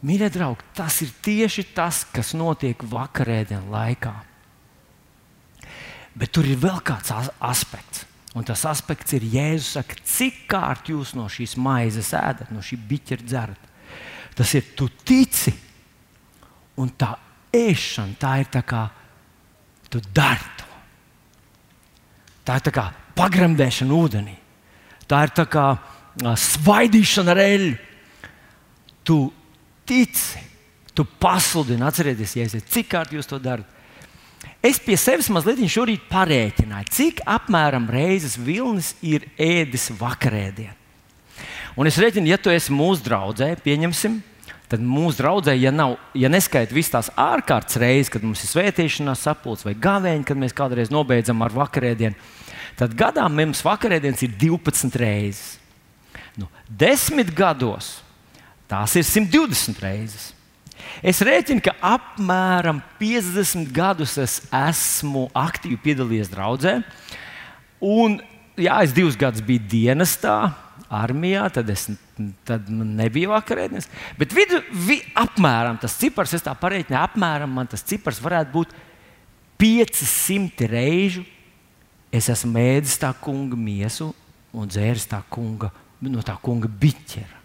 Mīļie 0.03 0.29
draugi, 0.35 0.67
tas 0.75 0.97
ir 1.05 1.13
tieši 1.23 1.69
tas, 1.77 2.03
kas 2.11 2.33
notiek 2.35 2.81
vakarēdienas 2.91 3.71
laikā. 3.71 4.15
Bet 6.19 6.33
tur 6.35 6.49
ir 6.49 6.59
vēl 6.61 6.81
kāds 6.85 7.13
aspekts. 7.39 8.09
Un 8.33 8.47
tas 8.49 8.65
aspekts 8.65 9.13
ir, 9.13 9.27
Jēzus 9.29 9.75
saka, 9.77 9.97
cik 10.09 10.47
kārt 10.51 10.89
jūs 10.89 11.13
no 11.15 11.27
šīs 11.31 11.55
maizes 11.61 12.15
ēdat, 12.17 12.51
no 12.53 12.65
šī 12.65 12.79
biķera 12.89 13.27
dzerat. 13.29 13.69
Tas 14.35 14.55
ir, 14.57 14.71
tu 14.77 14.89
tici, 15.05 15.53
un 16.81 16.91
tā 16.97 17.13
ēšana, 17.53 18.17
tā 18.21 18.39
ir 18.41 18.49
tā 18.53 18.63
kā 18.65 18.87
tu 19.93 20.01
dari 20.17 20.49
to. 20.57 20.69
Tā 22.49 22.57
ir 22.59 22.65
tā 22.67 22.73
kā 22.75 22.87
pagremdēšana 23.15 23.95
ūdenī. 23.95 24.35
Tā 25.07 25.21
ir 25.27 25.35
tā 25.37 25.45
kā 25.53 25.67
svaidīšana 26.17 27.35
ar 27.35 27.43
eļļu. 27.45 27.77
Tu 29.05 29.19
tici, 29.89 30.43
tu 30.97 31.05
pasludini, 31.05 31.85
atcerieties, 31.87 32.37
Jēzus, 32.39 32.67
cik 32.73 32.91
kārt 32.93 33.15
jūs 33.15 33.29
to 33.29 33.39
darat. 33.43 33.69
Es 34.62 34.79
pie 34.83 34.95
sevis 34.99 35.31
mazliet 35.33 35.62
šorīt 35.71 36.05
parēķināju, 36.11 36.91
cik 36.95 37.23
apmēram 37.27 37.89
reizes 37.91 38.37
Vilnis 38.39 38.93
ir 39.03 39.27
ēdis 39.39 39.91
vakarēdienu. 39.99 40.79
Un 41.79 41.89
es 41.89 41.97
rēķinu, 41.99 42.29
ja 42.29 42.39
tu 42.39 42.53
esi 42.53 42.75
mūsu 42.75 43.03
draugs, 43.07 43.43
pieņemsim, 43.65 44.21
tad 44.73 44.85
mūsu 44.85 45.21
draudzē, 45.21 45.55
ja, 45.57 45.73
nav, 45.75 45.97
ja 46.17 46.31
neskaita 46.33 46.75
visas 46.75 46.93
tās 46.93 47.11
ārkārtas 47.21 47.77
reizes, 47.81 48.11
kad 48.12 48.25
mums 48.25 48.45
ir 48.45 48.53
svētīšanās 48.53 49.25
sapulce 49.27 49.67
vai 49.67 49.75
gavēņi, 49.77 50.27
kad 50.29 50.41
mēs 50.41 50.55
kādreiz 50.57 50.93
nobeidzam 50.93 51.43
ar 51.45 51.53
vakarēdienu, 51.57 52.17
tad 52.79 52.95
gadā 52.97 53.27
mums 53.33 53.65
vakarēdienas 53.67 54.25
ir 54.25 54.37
12 54.41 55.01
reizes. 55.01 55.59
Nu, 56.41 56.49
desmit 56.69 57.35
gados 57.37 57.99
tās 58.73 58.97
ir 58.97 59.05
120 59.07 59.83
reizes. 59.85 60.31
Es 61.05 61.21
rēķinu, 61.25 61.62
ka 61.64 61.75
apmēram 61.95 62.81
50 63.00 63.71
gadus 63.75 64.17
es 64.21 64.41
esmu 64.49 65.29
aktīvi 65.37 65.79
piedalījies 65.83 66.31
draudzē. 66.33 66.76
Un, 67.83 68.21
jā, 68.61 68.79
es 68.85 68.95
divus 68.95 69.19
gadus 69.19 69.45
biju 69.45 69.64
dienestā, 69.73 70.37
armijā, 70.93 71.47
tad, 71.55 71.71
es, 71.73 71.88
tad 72.47 72.69
man 72.71 72.95
nebija 72.99 73.33
vakarēdienas. 73.33 73.88
Bet 74.21 74.35
vidu, 74.37 74.61
vi, 74.87 75.00
apmēram 75.19 75.81
tas 75.83 75.97
cipars, 75.99 76.35
es 76.37 76.45
tā 76.45 76.55
pareiķināju, 76.59 77.02
apmēram 77.02 77.55
man 77.59 77.71
tas 77.71 77.85
cipars 77.87 78.21
varētu 78.23 78.52
būt 78.55 78.75
500 79.62 80.71
reižu. 80.71 81.26
Es 82.12 82.29
esmu 82.29 82.52
mēdis 82.59 82.99
tā 83.00 83.12
kunga 83.25 83.57
miesu 83.57 84.11
un 84.52 84.69
dzēris 84.69 85.09
tā 85.09 85.23
kunga, 85.33 85.73
no 86.05 86.25
tā 86.25 86.37
kunga 86.45 86.69
biķera. 86.69 87.42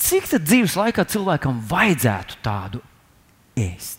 Cik 0.00 0.30
tad 0.30 0.46
dzīves 0.48 0.76
laikā 0.80 1.04
cilvēkam 1.12 1.60
vajadzētu 1.68 2.38
tādu 2.44 2.80
ēst? 3.60 3.98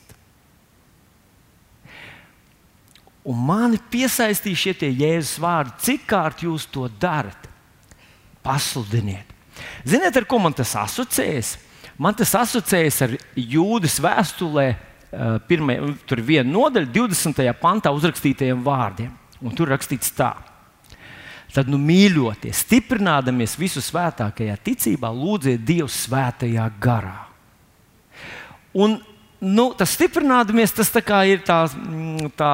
Un 3.22 3.38
mani 3.46 3.78
piesaistīja 3.92 4.58
šie 4.58 4.90
Jēzus 4.90 5.38
vārdi, 5.42 5.76
cik 5.86 6.08
kārt 6.10 6.42
jūs 6.42 6.66
to 6.74 6.88
darat. 7.00 7.46
Pasludiniet. 8.42 9.28
Ziniet, 9.86 10.16
ar 10.18 10.26
ko 10.26 10.40
man 10.42 10.56
tas 10.58 10.74
asociējas? 10.80 11.54
Man 12.02 12.18
tas 12.18 12.34
asociējas 12.34 13.02
ar 13.06 13.14
jūdas 13.38 14.00
vēstulē, 14.02 14.66
eh, 14.74 15.38
pirmie, 15.46 15.78
tur 16.10 16.18
ir 16.18 16.26
viena 16.26 16.50
nodaļa, 16.50 16.90
20. 16.90 17.54
pantā 17.62 17.94
uzrakstītajiem 17.94 18.64
vārdiem. 18.66 19.12
Un 19.42 19.54
tur 19.54 19.70
rakstīts 19.70 20.10
tā. 20.18 20.34
Tad, 21.52 21.68
nu, 21.68 21.76
mīļoties, 21.84 22.64
stiprinādamies 22.64 23.58
visu 23.60 23.82
svētākajā 23.84 24.56
ticībā, 24.64 25.10
lūdziet 25.12 25.66
Dievu 25.68 25.90
svētajā 25.92 26.68
garā. 26.80 27.26
Un 28.80 28.96
nu, 29.44 29.66
tas 29.76 29.98
stiprinādamies, 29.98 30.72
tas 30.78 30.94
tā 30.96 31.20
ir 31.28 31.44
tā, 31.44 31.66
mm, 31.68 32.32
tā 32.40 32.54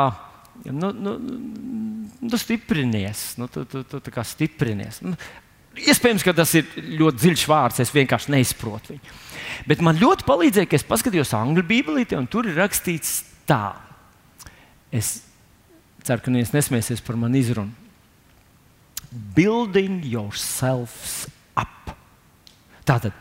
nu, 0.73 0.89
nu, 0.89 1.13
nu 2.25 2.41
stiprinies, 2.41 3.35
nu, 3.37 3.45
tu, 3.53 3.67
tu, 3.69 3.83
tu, 3.85 4.01
tu 4.01 4.25
stiprinies. 4.25 5.03
Nu, 5.05 5.13
iespējams, 5.77 6.25
ka 6.25 6.33
tas 6.33 6.57
ir 6.57 6.65
ļoti 6.97 7.21
dziļš 7.21 7.47
vārds, 7.53 7.85
es 7.85 7.93
vienkārši 7.93 8.33
neizprotu 8.33 8.95
viņu. 8.95 9.17
Bet 9.69 9.85
man 9.85 10.01
ļoti 10.01 10.25
palīdzēja, 10.25 10.71
ka 10.71 10.79
es 10.79 10.89
paskatījos 10.89 11.37
angļu 11.37 11.69
bībelītē, 11.69 12.17
un 12.17 12.25
tur 12.25 12.49
ir 12.49 12.57
rakstīts 12.57 13.19
tā. 13.45 13.75
Es 14.89 15.19
ceru, 16.01 16.23
ka 16.23 16.33
neviens 16.33 16.55
nesmēsies 16.55 17.05
par 17.05 17.19
mani 17.19 17.45
izrunu 17.45 17.86
building 19.11 20.01
yourselves 20.05 21.27
up. 21.57 21.93
Tātad, 22.87 23.15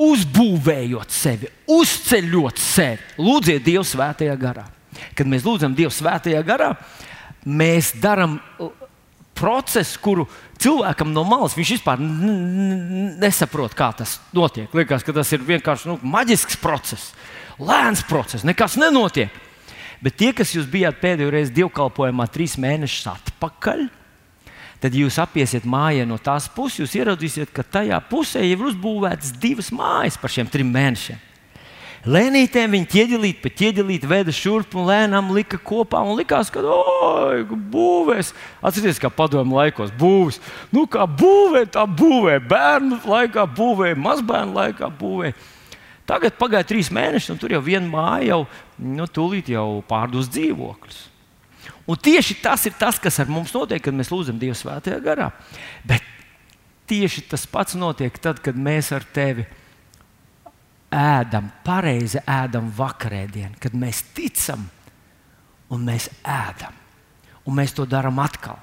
uzbūvējot 0.00 1.12
sevi, 1.14 1.50
uzceļot 1.70 2.60
sevi, 2.60 3.10
lūdziet 3.22 3.64
Dievu 3.66 3.84
svētajā 3.86 4.34
garā. 4.40 4.66
Kad 5.14 5.28
mēs 5.30 5.44
lūdzam 5.46 5.74
Dievu 5.76 5.92
svētajā 5.94 6.40
garā, 6.46 6.72
mēs 7.44 7.92
darām 8.02 8.38
procesu, 9.34 9.98
kuru 10.02 10.26
cilvēkam 10.62 11.10
no 11.12 11.24
malas 11.26 11.56
viņš 11.58 11.72
vispār 11.76 12.02
nesaprot, 13.20 13.74
kā 13.76 13.90
tas 13.98 14.18
notiek. 14.34 14.70
Liekas, 14.74 15.04
ka 15.06 15.14
tas 15.16 15.32
ir 15.34 15.42
vienkārši 15.44 15.90
nu, 15.90 15.98
maģisks 16.02 16.58
process, 16.62 17.12
lēns 17.58 18.04
process, 18.08 18.46
nekas 18.46 18.78
nenotiek. 18.80 19.42
Bet 20.04 20.18
tie, 20.20 20.34
kas 20.36 20.52
jūs 20.52 20.66
bijāt 20.68 20.98
pēdējo 21.00 21.30
reizi 21.32 21.54
dievkalpojumā 21.56 22.26
trīs 22.28 22.58
mēnešus 22.60 23.06
atpakaļ, 23.14 23.86
tad 24.82 24.96
jūs 24.98 25.16
apiesiet 25.22 25.64
mājā 25.64 26.04
no 26.04 26.18
tās 26.20 26.44
puses, 26.52 26.82
jūs 26.82 26.96
ieraudzīsiet, 26.98 27.52
ka 27.56 27.64
tajā 27.64 28.02
pusē 28.10 28.42
jau 28.44 28.58
ir 28.58 28.66
uzbūvētas 28.68 29.32
divas 29.40 29.72
mājas 29.72 30.20
par 30.20 30.34
šiem 30.34 30.50
trim 30.52 30.68
mēnešiem. 30.74 31.22
Lēnītēm 32.04 32.74
viņi 32.74 32.88
ķieģelīt 32.92 33.38
pa 33.40 33.48
ķieģelīt 33.48 34.02
veda 34.04 34.32
šurp 34.36 34.74
un 34.76 34.90
lēnām 34.90 35.30
lika 35.32 35.56
kopā 35.56 36.02
un 36.04 36.18
likās, 36.18 36.50
ka 36.52 36.60
oi, 36.60 37.46
būvēs. 37.48 38.34
Atcerieties, 38.60 39.00
kā 39.00 39.08
padomu 39.08 39.56
laikos 39.56 39.94
būvēs. 39.96 40.36
Nu, 40.68 40.84
kā 40.84 41.06
būvē, 41.08 41.64
tā 41.72 41.86
būvē. 41.88 42.42
Bērnu 42.44 43.00
laikā 43.08 43.46
būvē, 43.56 43.94
mazbērnu 43.96 44.52
laikā 44.60 44.92
būvē. 45.00 45.32
Tagad 46.04 46.36
pagāja 46.36 46.66
trīs 46.68 46.90
mēneši, 46.92 47.32
un 47.32 47.40
tur 47.40 47.54
jau 47.54 47.62
viena 47.64 47.88
māja 47.88 48.34
jau, 48.34 48.40
nu, 48.84 49.06
tūlīt 49.08 49.48
jau 49.54 49.80
pārdos 49.88 50.28
dzīvokļus. 50.32 51.00
Un 51.88 52.00
tieši 52.00 52.38
tas 52.44 52.64
ir 52.68 52.76
tas, 52.80 52.98
kas 53.00 53.18
ar 53.20 53.28
mums 53.32 53.52
notiek, 53.56 53.80
kad 53.84 53.96
mēs 53.96 54.12
lūdzam 54.12 54.38
Dievu 54.40 54.56
svētajā 54.56 55.00
garā. 55.04 55.30
Bet 55.84 56.04
tieši 56.88 57.26
tas 57.28 57.44
pats 57.48 57.76
notiek 57.76 58.16
tad, 58.20 58.40
kad 58.44 58.56
mēs 58.56 58.90
ar 58.96 59.04
tevi 59.16 59.44
ēdam, 60.94 61.50
pareizi 61.64 62.20
ēdam 62.20 62.70
vakarēdienu, 62.76 63.58
kad 63.60 63.76
mēs 63.76 64.04
ticam 64.16 64.68
un 65.72 65.84
mēs 65.88 66.08
ēdam. 66.20 66.76
Un 67.44 67.58
mēs 67.58 67.74
to 67.76 67.84
darām 67.88 68.20
atkal. 68.24 68.56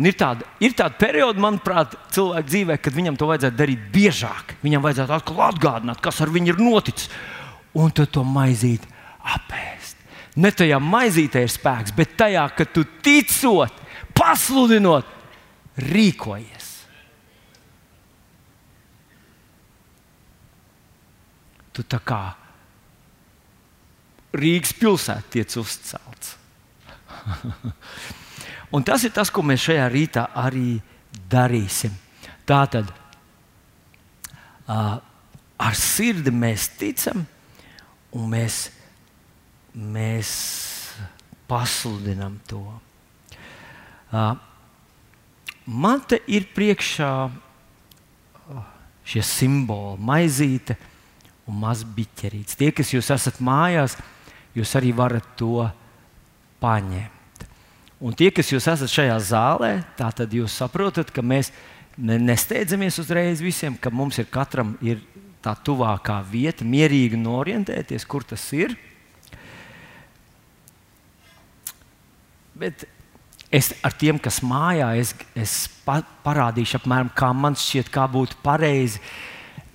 Un 0.00 0.06
ir 0.08 0.14
tāda, 0.16 0.46
ir 0.64 0.72
tāda 0.72 0.96
perioda, 0.96 1.36
manuprāt, 1.44 1.92
cilvēka 2.14 2.48
dzīvē, 2.48 2.76
kad 2.80 2.94
viņam 2.96 3.18
to 3.20 3.26
vajadzētu 3.28 3.58
darīt 3.58 3.82
biežāk. 3.92 4.54
Viņam 4.64 4.84
vajadzētu 4.86 5.12
atkal 5.12 5.42
atgādināt, 5.50 6.00
kas 6.00 6.22
ar 6.24 6.32
viņu 6.32 6.54
ir 6.54 6.62
noticis. 6.62 7.10
Un 7.76 7.92
tad 7.92 8.08
to 8.14 8.22
maizīt 8.24 8.86
apēst. 9.20 10.00
Ne 10.40 10.54
tajā 10.56 10.78
maizītē 10.80 11.42
ir 11.44 11.52
spēks, 11.52 11.92
bet 11.92 12.14
tajā, 12.16 12.46
ka 12.56 12.64
tu 12.64 12.86
ticot, 13.04 13.76
pasludinot, 14.16 15.10
rīkojies. 15.90 16.70
Tu 21.76 21.84
tā 21.84 22.00
kā 22.00 22.22
Rīgas 24.40 24.72
pilsēta 24.80 25.36
tiek 25.36 25.60
uzcelts. 25.60 26.36
Un 28.70 28.84
tas 28.86 29.02
ir 29.04 29.12
tas, 29.14 29.30
ko 29.34 29.42
mēs 29.42 29.64
šajā 29.66 29.86
rītā 29.90 30.28
arī 30.38 30.78
darīsim. 31.30 31.94
Tātad 32.46 32.90
uh, 34.70 35.00
ar 35.58 35.78
sirdi 35.78 36.30
mēs 36.34 36.68
ticam, 36.78 37.24
un 38.14 38.30
mēs, 38.30 38.62
mēs 39.74 40.30
pasludinām 41.50 42.38
to. 42.46 42.62
Uh, 44.10 44.34
man 45.66 46.02
te 46.06 46.22
ir 46.30 46.46
priekšā 46.54 47.12
šie 49.10 49.22
simboli, 49.26 49.98
maizīte 50.06 50.76
un 51.50 51.58
mazs 51.64 51.82
biķerīts. 51.96 52.58
Tie, 52.58 52.70
kas 52.74 52.92
jūs 52.94 53.10
esat 53.10 53.40
mājās, 53.42 53.96
jūs 54.54 54.74
arī 54.78 54.92
varat 54.94 55.26
to 55.38 55.66
paņemt. 56.62 57.19
Un 58.00 58.16
tie, 58.16 58.30
kas 58.32 58.48
jūs 58.48 58.64
esat 58.70 58.88
šajā 58.88 59.16
zālē, 59.28 59.72
tad 59.98 60.32
jūs 60.32 60.54
saprotat, 60.56 61.10
ka 61.12 61.20
mēs 61.20 61.50
nesteidzamies 62.00 62.96
uzreiz 63.02 63.42
visiem, 63.44 63.76
ka 63.76 63.92
mums 63.92 64.16
ir 64.22 64.28
katram 64.32 64.72
ir 64.80 65.02
tā 65.44 65.52
tuvākā 65.52 66.20
vieta, 66.24 66.64
mierīgi 66.64 67.20
norientēties, 67.20 68.06
kur 68.08 68.24
tas 68.24 68.44
ir. 68.56 68.72
Bet 72.56 72.86
es 73.52 73.72
ar 73.84 73.92
tiem, 73.96 74.20
kas 74.20 74.40
mājā, 74.44 74.94
es, 75.00 75.12
es 75.36 75.54
pa, 75.84 76.00
parādīšu 76.24 76.80
apmēram, 76.80 77.12
kā 77.16 77.32
man 77.36 77.56
šķiet, 77.58 77.92
kā 77.92 78.06
būtu 78.08 78.40
pareizi, 78.44 79.00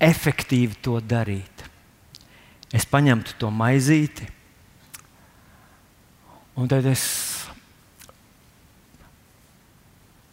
efektīvi 0.02 0.82
to 0.86 0.98
darīt. 1.02 1.66
Es 2.74 2.90
paņemtu 2.90 3.38
to 3.40 3.54
maizīti, 3.54 4.28
un 6.58 6.70
tad 6.72 6.88
es 6.90 7.06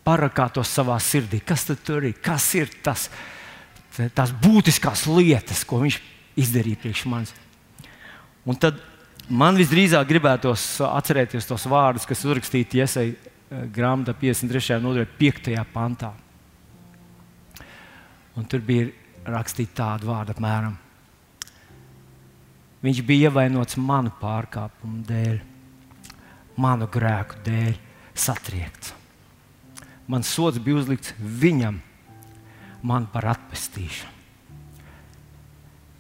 parakātos 0.07 0.71
savā 0.73 0.99
sirdī, 1.03 1.43
kas 1.47 1.69
tur 1.85 2.09
ir, 2.09 2.17
kas 2.23 2.47
ir 2.59 2.73
tas, 2.83 3.09
tās 4.15 4.33
būtiskās 4.43 5.07
lietas, 5.11 5.63
ko 5.69 5.83
viņš 5.85 6.01
izdarīja 6.43 6.81
priekš 6.83 7.05
manis. 7.11 7.35
Un 8.49 8.59
tad 8.59 8.81
Man 9.31 9.57
visdrīzāk 9.57 10.09
gribētos 10.11 10.81
atcerēties 10.83 11.47
tos 11.47 11.65
vārdus, 11.71 12.07
kas 12.09 12.25
uzrakstīti 12.27 12.83
iesai 12.83 13.05
eh, 13.13 13.61
grāmatā 13.71 14.17
53. 14.19 14.81
nodaļā, 14.83 15.07
5. 15.19 15.53
pantā. 15.73 16.11
Un 18.37 18.49
tur 18.51 18.65
bija 18.67 18.91
rakstīts 19.29 19.77
tādu 19.79 20.11
vārdu 20.11 20.35
apmēram. 20.35 20.75
Viņš 22.83 23.03
bija 23.07 23.31
ievainots 23.31 23.79
manu 23.79 24.11
pārkāpumu 24.19 25.05
dēļ, 25.07 25.39
manu 26.59 26.91
grēku 26.91 27.39
dēļ, 27.47 27.79
satriekts. 28.19 28.97
Mans 30.11 30.29
sods 30.29 30.59
bija 30.63 30.81
uzlikts 30.81 31.15
viņam, 31.19 31.79
man 32.83 33.07
par 33.13 33.29
atpestīšanu. 33.37 34.11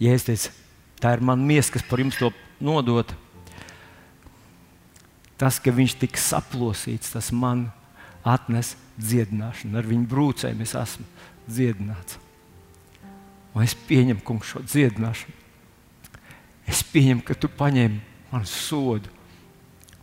Ja 0.03 0.17
es 0.17 0.27
teicu, 0.27 0.51
tā 0.99 1.13
ir 1.15 1.23
mana 1.23 1.45
miesa, 1.47 1.71
kas 1.77 1.85
par 1.87 2.01
jums 2.03 2.19
to 2.19 2.33
nodot. 2.63 3.13
Tas, 5.39 5.59
ka 5.63 5.75
viņš 5.75 5.95
tika 6.01 6.19
saplosīts, 6.19 7.13
tas 7.15 7.31
man 7.35 7.69
atnes 8.27 8.75
dziedināšanu. 8.99 9.79
Ar 9.79 9.87
viņu 9.87 10.09
brūcēm 10.11 10.63
es 10.63 10.75
esmu 10.79 11.07
dziedināts. 11.47 12.19
Un 13.53 13.65
es 13.65 13.75
pieņemu, 13.89 14.23
kungs, 14.27 14.51
šo 14.51 14.63
dziedināšanu. 14.67 15.39
Es 16.71 16.83
pieņemu, 16.87 17.25
ka 17.27 17.37
tu 17.39 17.51
paņēmi 17.51 17.99
manu 18.33 18.49
sodu. 18.49 19.11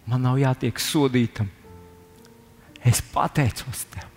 Man 0.09 0.23
nav 0.25 0.39
jātiek 0.41 0.79
sodītam. 0.81 1.49
Es 2.85 3.01
pateicos 3.13 3.85
tev. 3.91 4.07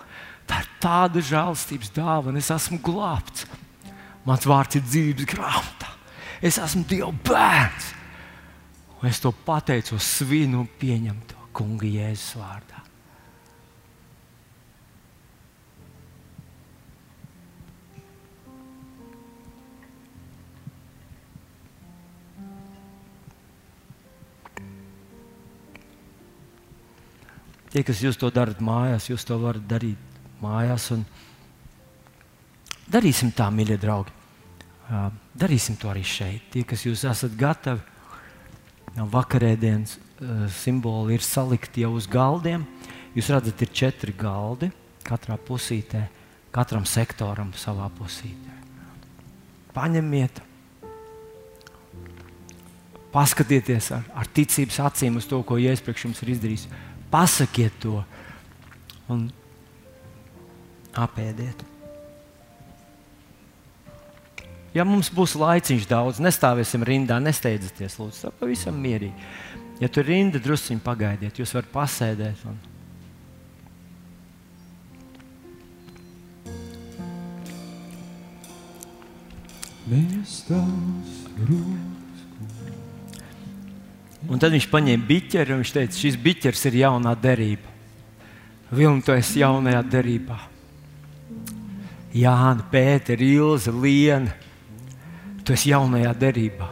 Tā 0.46 0.60
ir 0.62 0.68
tāda 0.82 1.22
žēlstības 1.24 1.92
dāvana. 1.96 2.42
Es 2.42 2.50
esmu 2.54 2.80
glābts. 2.84 3.46
Mans 4.26 4.46
vārds 4.46 4.78
ir 4.78 4.84
dzīves 4.86 5.28
grāmatā. 5.30 5.90
Es 6.42 6.58
esmu 6.62 6.84
Dieva 6.90 7.10
bērns. 7.26 7.92
Un 9.00 9.10
es 9.10 9.18
to 9.22 9.32
pateicu, 9.46 9.98
svinu 9.98 10.62
un 10.62 10.70
pieņemu 10.78 11.26
to 11.30 11.48
kunga 11.56 11.88
jēzus 11.88 12.36
vārdā. 12.38 12.81
Tie, 27.72 27.80
kas 27.86 28.02
jūs 28.04 28.18
to 28.20 28.28
darat 28.28 28.60
mājās, 28.60 29.08
jūs 29.08 29.24
to 29.24 29.38
varat 29.40 29.64
darīt 29.68 30.18
mājās. 30.42 30.90
Darīsim 32.92 33.32
tā, 33.32 33.48
mīļie 33.48 33.78
draugi. 33.80 34.12
Darīsim 35.38 35.78
to 35.80 35.88
arī 35.88 36.02
šeit. 36.04 36.50
Tie, 36.52 36.66
kas 36.68 36.84
jūs 36.84 37.06
esat 37.08 37.32
gatavi, 37.38 37.80
vakarēdienas 38.92 39.96
uh, 39.96 40.44
simboli 40.52 41.16
ir 41.16 41.24
salikti 41.24 41.86
jau 41.86 41.94
uz 41.96 42.08
galdiem. 42.10 42.66
Jūs 43.16 43.30
redzat, 43.32 43.64
ir 43.64 43.72
četri 43.72 44.12
galdi 44.16 44.68
katrā 45.06 45.38
pusītē, 45.40 46.06
katram 46.54 46.84
sektoram 46.88 47.50
savā 47.58 47.88
pusītē. 47.96 48.58
Paņemiet, 49.72 50.42
paskatieties 53.12 53.90
ar, 53.96 54.04
ar 54.16 54.28
ticības 54.28 54.80
acīm 54.88 55.16
uz 55.20 55.28
to, 55.28 55.40
ko 55.44 55.56
Jēzus 55.60 55.84
priekš 55.84 56.06
jums 56.06 56.22
ir 56.24 56.34
izdarījis. 56.36 56.66
Pasakiet 57.12 57.76
to 57.82 58.00
un 59.12 59.26
apēdiet. 60.96 61.60
Ja 64.72 64.86
mums 64.88 65.10
būs 65.12 65.34
laiciņš 65.36 65.84
daudz, 65.90 66.20
nestāvēsim 66.24 66.84
rindā, 66.88 67.18
nesteidzieties, 67.20 67.98
lūdzu, 68.00 68.32
pavisam 68.40 68.78
mierīgi. 68.80 69.12
Ja 69.82 69.90
tur 69.92 70.06
ir 70.06 70.14
rinda, 70.14 70.40
druskuļi 70.40 70.80
pagaidiet, 70.84 71.40
jūs 71.42 71.52
varat 71.52 71.72
pasēdēt. 71.74 72.44
Un... 72.48 72.60
Un 84.32 84.40
tad 84.40 84.54
viņš 84.54 84.68
paņēma 84.72 85.08
biķeri 85.08 85.52
un 85.52 85.60
viņš 85.60 85.74
teica, 85.74 85.98
šis 85.98 86.16
biķers 86.16 86.64
ir 86.70 86.78
jaunā 86.86 87.12
derība. 87.20 87.68
Vilni, 88.72 89.04
tu 89.04 89.12
esi 89.12 89.42
jaunajā 89.42 89.82
derībā. 89.92 90.38
Jāna, 92.16 92.64
Pētera, 92.72 93.24
Ilza, 93.24 93.72
Liena 93.72 94.32
Tu 95.42 95.56
esi 95.56 95.72
jaunajā 95.72 96.12
derībā. 96.18 96.68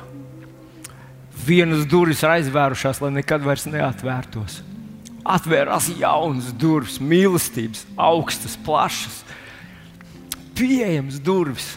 Vienas 1.40 1.87
durvis 1.90 2.20
ir 2.23 2.31
aizvērušās, 2.37 3.01
lai 3.03 3.11
nekad 3.16 3.42
vairs 3.42 3.66
neatvērtos. 3.66 4.61
Atvērās 5.27 5.88
jaunas 5.99 6.53
durvis, 6.57 7.01
mīlestības, 7.03 7.83
augstas, 7.99 8.55
plašas, 8.64 9.20
pieejamas 10.57 11.18
durvis. 11.25 11.73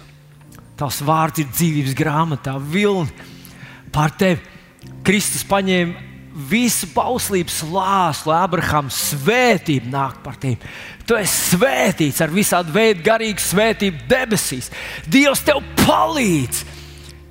Tavs 0.78 1.02
vārds 1.06 1.42
ir 1.42 1.50
dzīvības 1.50 1.98
grāmatā, 1.98 2.56
vilni 2.60 3.10
pār 3.94 4.14
tevi. 4.20 4.53
Kristus 5.04 5.44
paņēma 5.48 6.12
visu 6.50 6.88
bauslības 6.96 7.60
lāsu, 7.70 8.30
lai 8.30 8.40
Abrahams 8.42 8.98
svētība 9.12 9.92
nāk 9.94 10.22
par 10.26 10.38
tevi. 10.42 10.58
Tu 11.06 11.18
esi 11.20 11.54
svētīts 11.54 12.22
ar 12.24 12.34
visādi 12.34 12.74
veidu 12.74 13.04
garīgu 13.06 13.44
svētību 13.44 14.08
debesīs. 14.10 14.72
Dievs 15.06 15.44
tev 15.46 15.62
palīdz! 15.84 16.64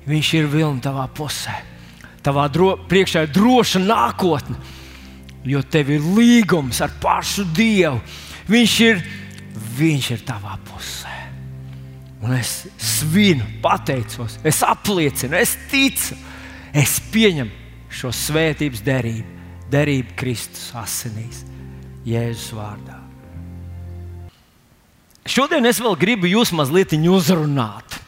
Viņš 0.07 0.29
ir 0.35 0.47
vilni 0.51 0.83
tavā 0.83 1.07
pusē. 1.15 1.55
Tavā 2.23 2.47
dro, 2.51 2.73
priekšā 2.87 3.25
ir 3.25 3.33
droša 3.35 3.81
nākotne, 3.83 4.55
jo 5.47 5.61
tev 5.63 5.91
ir 5.91 6.03
līgums 6.15 6.79
ar 6.83 6.91
pašu 7.03 7.45
Dievu. 7.55 7.99
Viņš 8.51 8.75
ir, 8.87 9.01
viņš 9.79 10.09
ir 10.15 10.23
tavā 10.27 10.55
pusē. 10.67 11.11
Un 12.23 12.35
es 12.37 12.61
svinu, 12.79 13.43
pateicos, 13.63 14.37
es 14.47 14.61
apliecinu, 14.63 15.35
es 15.35 15.57
ticu, 15.71 16.15
es 16.73 16.97
pieņemu 17.13 17.61
šo 17.93 18.11
svētības 18.13 18.81
derību, 18.83 19.39
derību 19.71 20.15
Kristus 20.17 20.71
asinīs, 20.77 21.43
Jēzus 22.07 22.51
vārdā. 22.57 22.99
Šodien 25.23 25.63
es 25.69 25.79
vēl 25.79 25.95
gribu 25.95 26.27
jūs 26.27 26.51
mazliet 26.51 26.91
uzrunāt. 26.97 28.01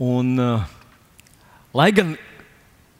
Un, 0.00 0.36
uh, 0.40 0.64
lai 1.76 1.90
gan 1.92 2.14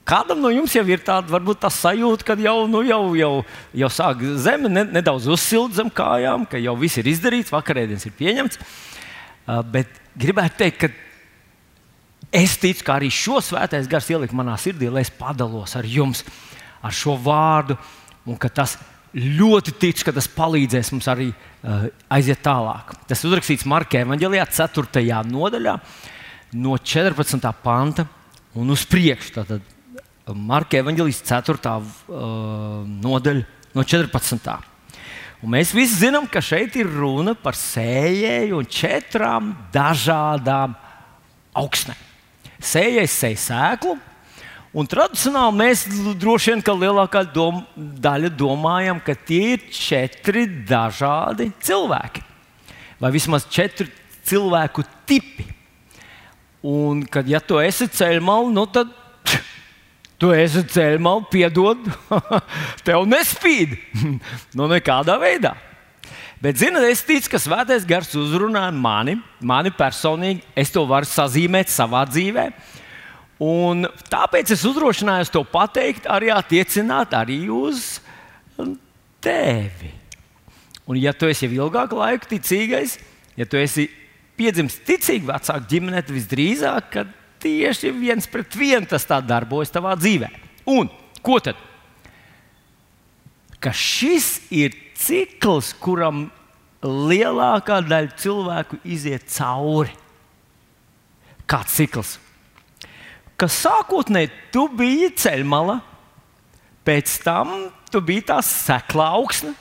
kādam 0.06 0.42
no 0.44 0.50
jums 0.52 0.74
jau 0.76 0.84
ir 0.88 1.00
tāda 1.04 1.32
varbūt, 1.32 1.60
tā 1.64 1.70
sajūta, 1.72 2.24
ka 2.24 2.36
jau, 2.40 2.66
nu, 2.68 2.82
jau, 2.86 3.14
jau, 3.16 3.32
jau 3.72 3.90
sāk 3.92 4.22
zeme 4.40 4.68
ne, 4.68 4.84
nedaudz 4.98 5.28
uzsilt 5.28 5.76
zem 5.76 5.88
kājām, 5.92 6.44
ka 6.48 6.60
jau 6.60 6.76
viss 6.76 7.00
ir 7.00 7.08
izdarīts, 7.10 7.52
vakarēdienas 7.52 8.06
ir 8.08 8.16
pieņemts. 8.16 8.60
Uh, 9.46 9.62
bet 9.64 10.00
gribētu 10.18 10.60
teikt, 10.60 10.84
ka 10.84 10.92
es 12.34 12.56
ticu, 12.60 12.84
ka 12.86 12.96
arī 12.98 13.10
šo 13.12 13.40
svētais 13.44 13.88
gars 13.90 14.08
ielikt 14.10 14.34
manā 14.36 14.56
sirdī, 14.60 14.90
lai 14.92 15.04
es 15.06 15.12
padalos 15.12 15.76
ar 15.78 15.86
jums 15.88 16.24
ar 16.84 16.94
šo 16.94 17.16
vārdu, 17.18 17.76
un 18.26 18.38
ka 18.38 18.50
tas 18.52 18.76
ļoti 19.16 19.72
ticu, 19.80 20.04
ka 20.06 20.14
tas 20.16 20.28
palīdzēs 20.28 20.92
mums 20.92 21.08
arī 21.08 21.30
uh, 21.32 21.86
aiziet 22.12 22.42
tālāk. 22.44 22.92
Tas 23.08 23.24
uzrakstīts 23.24 23.66
Marka 23.68 24.02
Evanģelijā, 24.02 24.44
4. 24.52 25.06
nodaļā. 25.30 25.76
No 26.56 26.76
14. 26.78 27.50
panta 27.62 28.06
un 28.56 28.70
uz 28.72 28.84
priekšu. 28.88 29.32
Tātad 29.40 30.36
Marka 30.36 30.80
Evanģelijas 30.82 31.22
4. 31.26 31.76
Uh, 32.08 32.82
nodaļa 32.86 33.46
no 33.76 33.84
14. 33.84 34.56
Un 35.44 35.52
mēs 35.52 35.74
visi 35.76 36.00
zinām, 36.00 36.28
ka 36.32 36.40
šeit 36.44 36.76
ir 36.80 36.88
runa 36.90 37.36
par 37.38 37.56
sējēju 37.58 38.56
un 38.60 38.68
četrām 38.72 39.52
dažādām 39.74 40.76
augsnēm. 41.56 42.05
Sējais 42.62 43.14
sēž 43.20 43.40
sēklu, 43.46 43.96
un 44.76 44.88
tradicionāli 44.88 45.58
mēs 45.58 45.84
droši 46.20 46.54
vien, 46.54 46.62
ka 46.64 46.74
lielākā 46.76 47.24
dom, 47.34 47.62
daļa 47.76 48.30
domājam, 48.36 49.00
ka 49.04 49.16
tie 49.16 49.56
ir 49.56 49.66
četri 49.72 50.46
dažādi 50.68 51.50
cilvēki. 51.64 52.24
Vai 53.00 53.12
vismaz 53.12 53.44
četri 53.52 53.90
cilvēku 54.26 54.84
tipi. 55.08 55.44
Un, 56.66 57.04
kad 57.06 57.28
ja 57.28 57.38
tu 57.44 57.60
esi 57.62 57.86
ceļmalā, 57.92 58.50
nu 58.50 58.64
tad 58.72 58.90
tu 60.20 60.32
esi 60.34 60.64
ceļmalā, 60.72 61.28
piedod, 61.30 61.84
tev 62.86 63.04
nespīd. 63.06 63.76
nu, 64.56 64.68
nekādā 64.72 65.20
veidā. 65.22 65.54
Bet, 66.42 66.58
zinot, 66.60 66.84
es 66.84 67.04
ticu, 67.06 67.30
ka 67.32 67.40
svētais 67.40 67.86
gars 67.88 68.12
uzrunā 68.18 68.66
mani, 68.74 69.16
mani 69.40 69.72
personīgi. 69.72 70.44
Es 70.56 70.72
to 70.74 70.84
varu 70.88 71.08
sazīmēt 71.08 71.72
savā 71.72 72.04
dzīvē. 72.08 72.50
Un 73.42 73.84
tāpēc 74.08 74.52
es 74.54 74.64
uzdrošinājos 74.68 75.32
to 75.32 75.42
pateikt, 75.48 76.08
arī 76.08 76.30
attiecināt 76.32 77.12
arī 77.16 77.42
uz 77.52 77.98
tevi. 79.24 79.92
Un, 80.86 80.96
ja 81.00 81.12
tu 81.12 81.28
esi 81.28 81.48
jau 81.48 81.66
ilgāku 81.66 81.98
laiku 81.98 82.30
ticīgais, 82.30 82.96
ja 83.36 83.44
tu 83.48 83.58
esi 83.60 83.88
piedzimis 84.38 84.78
ticīgi 84.86 85.26
vecāku 85.26 85.68
ģimenē, 85.72 86.04
tad 86.04 86.14
visdrīzāk, 86.14 86.88
ka 86.92 87.04
tieši 87.42 87.92
viens 87.96 88.28
pret 88.30 88.56
vienu 88.56 88.88
tas 88.88 89.04
tā 89.08 89.18
darbojas 89.24 89.72
tavā 89.74 89.96
dzīvē. 89.98 90.30
Un 90.72 90.88
ko 91.24 91.40
tad? 91.42 91.58
Ka 93.60 93.72
šis 93.74 94.46
ir 94.54 94.76
cikls, 95.06 95.72
kuram 95.82 96.26
lielākā 96.84 97.80
daļa 97.86 98.14
cilvēku 98.20 98.80
iziet 98.84 99.26
cauri. 99.32 99.92
Kāds 101.46 101.76
cikls? 101.78 102.16
Ka 103.36 103.48
sākotnēji 103.52 104.32
tu 104.54 104.64
biji 104.72 105.12
ceļmala, 105.20 105.78
pēc 106.86 107.18
tam 107.24 107.52
tu 107.92 108.00
biji 108.04 108.26
tā 108.30 108.40
sekla 108.44 109.10
augsne, 109.18 109.52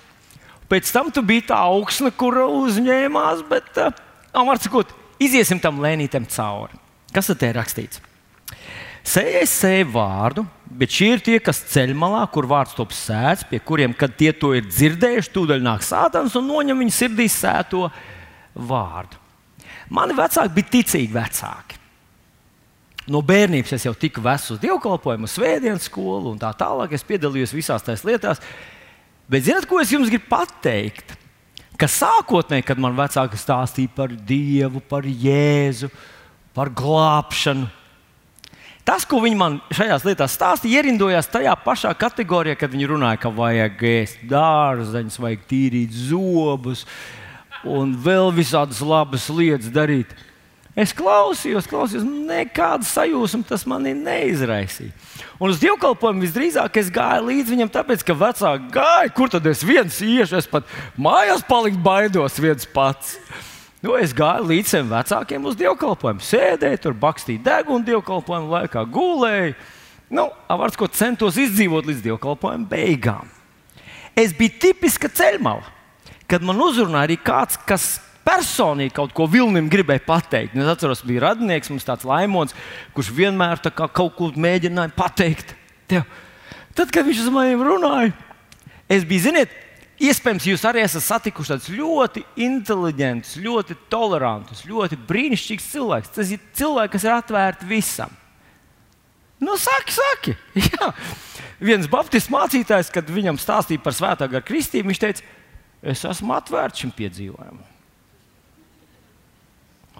pēc 0.72 0.92
tam 0.96 1.12
tu 1.14 1.24
biji 1.26 1.48
tā 1.52 1.60
augsne, 1.68 2.12
kur 2.16 2.40
uzņēmās, 2.46 3.44
bet, 3.50 3.70
uh, 3.84 4.46
var 4.48 4.62
sakot, 4.64 4.94
iziesim 5.22 5.60
tam 5.62 5.82
lēnītam 5.84 6.28
cauri. 6.32 6.80
Kas 7.16 7.30
tad 7.32 7.44
ir 7.48 7.60
rakstīts? 7.60 8.02
Sējais 9.06 9.52
sēž 9.62 9.92
vārdu, 9.94 10.42
bet 10.66 10.90
šie 10.90 11.12
ir 11.14 11.22
tie, 11.22 11.36
kas 11.44 11.60
ceļ 11.70 11.94
malā, 11.98 12.24
kur 12.34 12.48
vārds 12.50 12.74
top 12.74 12.94
sēts, 12.96 13.46
pie 13.46 13.60
kuriem, 13.62 13.94
kad 13.94 14.16
tie 14.18 14.32
to 14.34 14.56
ir 14.58 14.66
dzirdējuši, 14.66 15.32
tūdaļ 15.36 15.62
nāk 15.62 15.86
sātans 15.86 16.34
un 16.40 16.48
noņem 16.50 16.82
viņu 16.82 16.96
sirdī 16.96 17.28
sēto 17.30 17.86
vārdu. 18.56 19.22
Mani 19.94 20.18
vecāki 20.18 20.56
bija 20.56 20.72
ticīgi 20.80 21.14
vecāki. 21.14 21.78
No 23.06 23.22
bērnības 23.22 23.76
es 23.78 23.86
jau 23.86 23.94
tiku 23.94 24.24
vests 24.26 24.56
uz 24.56 24.62
dievkalpojumu, 24.64 25.30
svētdienas 25.30 25.86
skolu 25.86 26.32
un 26.32 26.42
tā 26.42 26.50
tālāk. 26.58 26.96
Es 26.98 27.06
piedalījos 27.06 27.54
visās 27.54 27.86
tajās 27.86 28.02
lietās. 28.08 28.42
Bet 29.30 29.46
zināt, 29.46 29.68
ko 29.70 29.78
es 29.82 29.94
jums 29.94 30.10
gribu 30.10 30.26
pateikt? 30.32 31.14
Ka 31.78 31.86
sākotnēji, 31.92 32.66
kad 32.66 32.82
man 32.82 32.96
vecāki 32.98 33.38
stāstīja 33.38 33.94
par 33.94 34.10
Dievu, 34.10 34.82
par 34.90 35.06
Jēzu, 35.06 35.92
par 36.56 36.72
glābšanu, 36.74 37.68
Tas, 38.86 39.02
ko 39.10 39.18
viņi 39.24 39.38
man 39.40 39.56
šajās 39.74 40.04
lietās 40.06 40.36
stāstīja, 40.38 40.84
ierindojās 40.84 41.32
tajā 41.34 41.56
pašā 41.64 41.90
kategorijā, 41.98 42.54
kad 42.60 42.70
viņi 42.70 42.92
runāja, 42.92 43.18
ka 43.24 43.32
vajag 43.34 43.82
ēst 43.90 44.20
dārzeņus, 44.30 45.18
vajag 45.24 45.48
tīrīt 45.50 45.96
zobus 46.12 46.84
un 47.66 47.96
vēl 47.98 48.30
visādas 48.36 48.84
labas 48.86 49.26
lietas 49.34 49.74
darīt. 49.74 50.14
Es 50.78 50.92
klausījos, 50.94 51.66
klausījos, 51.72 52.04
nekādu 52.04 52.86
sajūsmu 52.86 53.46
tas 53.48 53.64
manī 53.66 53.96
neizraisīja. 53.96 54.92
Un 55.40 55.50
uz 55.50 55.62
dievkalpojumu 55.64 56.22
visdrīzāk 56.28 56.78
es 56.82 56.94
gāju 56.94 57.30
līdzi 57.30 57.56
viņam, 57.56 57.72
tāpēc, 57.72 58.04
ka 58.06 58.14
vecāki 58.20 58.70
gāja, 58.76 59.14
kur 59.16 59.32
tad 59.32 59.48
es 59.50 59.64
viens 59.66 59.98
iešu, 60.04 60.38
es 60.44 60.52
pat 60.52 60.68
mājās 61.00 61.42
palikt 61.48 61.80
baidos 61.82 62.38
viens 62.44 62.68
pats. 62.70 63.16
Nu, 63.86 63.94
es 64.02 64.16
gāju 64.18 64.48
līdz 64.50 64.72
saviem 64.72 64.88
vecākiem 64.90 65.44
uz 65.46 65.58
dievkalpojumu, 65.60 66.24
sēdēju 66.26 66.80
tur, 66.82 66.96
bakstīju 66.98 67.44
degunu 67.46 67.86
dievkalpojumu 67.86 68.50
laikā, 68.50 68.82
gulēju. 68.90 69.54
Nu, 70.16 70.24
vārds, 70.50 70.78
ko 70.80 70.88
centos 70.90 71.38
izdzīvot 71.38 71.86
līdz 71.86 72.02
dievkalpojumu 72.08 72.66
beigām. 72.72 73.30
Es 74.18 74.34
biju 74.34 74.56
tipiska 74.64 75.12
ceļmala, 75.14 75.70
kad 76.26 76.42
man 76.46 76.64
uzrunāja 76.66 77.12
arī 77.12 77.20
kāds, 77.22 77.60
kas 77.70 77.86
personīgi 78.26 78.96
kaut 78.96 79.14
ko 79.14 79.28
vilnim 79.30 79.70
gribēja 79.70 80.02
pateikt. 80.08 80.58
Es 80.58 80.72
atceros, 80.72 81.04
bija 81.06 81.28
radinieks, 81.28 81.70
mums 81.70 81.86
tāds 81.86 82.08
laimons, 82.10 82.58
kurš 82.98 83.12
vienmēr 83.14 83.62
kā 83.68 83.86
kaut 83.86 84.16
ko 84.18 84.32
mēģināja 84.34 84.96
pateikt. 84.98 85.54
Tev. 85.92 86.08
Tad, 86.74 86.90
kad 86.90 87.06
viņš 87.06 87.22
uz 87.28 87.30
maniem 87.30 87.62
runāja, 87.62 88.16
es 88.90 89.06
biju, 89.06 89.28
ziniet, 89.28 89.54
Iespējams, 89.96 90.46
jūs 90.50 90.64
arī 90.68 90.82
esat 90.84 91.06
satikuši 91.06 91.54
tādus 91.54 91.70
ļoti 91.72 92.26
inteliģentus, 92.44 93.38
ļoti 93.40 93.78
tolerantus, 93.92 94.66
ļoti 94.68 94.98
brīnišķīgus 95.08 95.70
cilvēkus. 95.72 96.12
Tas 96.18 96.34
ir 96.36 96.42
cilvēki, 96.60 96.94
kas 96.98 97.06
ir 97.08 97.14
atvērti 97.16 97.70
visam. 97.70 98.12
Nu, 99.40 99.56
saki, 99.60 99.96
saki. 99.96 100.36
Jā. 100.68 100.92
Viens 101.64 101.88
baptistu 101.92 102.34
mācītājs, 102.36 102.92
kad 102.92 103.08
viņam 103.12 103.40
stāstīja 103.40 103.84
par 103.84 103.96
svētā 103.96 104.28
gara 104.32 104.44
kristību, 104.44 104.92
viņš 104.92 105.02
teica, 105.02 105.32
es 105.86 106.04
esmu 106.08 106.36
atvērts 106.36 106.84
šim 106.84 106.92
piedzīvojumam. 106.96 107.64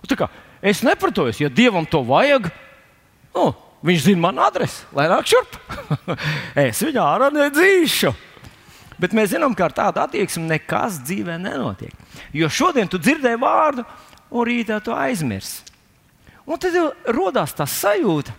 Kā, 0.06 0.28
es 0.62 0.84
nepratos, 0.86 1.40
ja 1.42 1.48
dievam 1.50 1.88
to 1.90 2.04
vajag, 2.06 2.52
nu, 3.34 3.48
viņš 3.88 4.04
zina 4.10 4.28
manu 4.28 4.44
adresi, 4.46 4.84
lai 4.96 5.08
nāk 5.10 5.32
šurp. 5.32 5.56
es 6.68 6.84
viņu 6.84 7.02
ārā 7.02 7.32
nedzīšu. 7.34 8.12
Bet 9.02 9.16
mēs 9.16 9.34
zinām, 9.34 9.56
ka 9.58 9.68
ar 9.68 9.76
tādu 9.76 10.02
attieksmi 10.04 10.46
nekas 10.48 11.02
dzīvē 11.04 11.36
nenotiek. 11.42 11.94
Jo 12.36 12.48
šodien 12.52 12.88
tu 12.92 12.98
dzirdēji 13.02 13.42
vārdu, 13.42 13.84
un 14.32 14.48
rītā 14.48 14.80
tu 14.84 14.96
aizmirsti. 14.96 15.74
Un 16.46 16.60
tad 16.62 16.76
radās 17.10 17.56
tā 17.58 17.66
sajūta, 17.70 18.34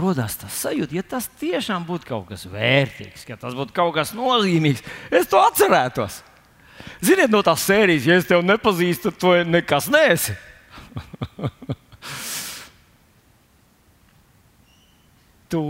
radās 0.00 0.34
tā 0.40 0.48
sajūta, 0.50 0.96
ja 0.98 1.02
tas 1.06 1.28
tiešām 1.38 1.86
būtu 1.86 2.08
kaut 2.08 2.26
kas 2.32 2.46
vērtīgs, 2.50 3.26
ja 3.30 3.36
tas 3.38 3.54
būtu 3.54 3.72
kaut 3.76 3.94
kas 3.94 4.10
nozīmīgs, 4.18 4.82
es 5.14 5.30
to 5.30 5.38
atcerētos. 5.38 6.22
Ziniet, 7.04 7.30
no 7.30 7.42
tās 7.46 7.62
sērijas, 7.66 8.06
ja 8.08 8.14
es 8.18 8.26
tevi 8.28 8.42
nepazīstu, 8.46 9.10
tad 9.12 9.20
tu 9.22 9.28
nekas 9.46 9.86
neesi. 9.92 10.32
tu 15.52 15.60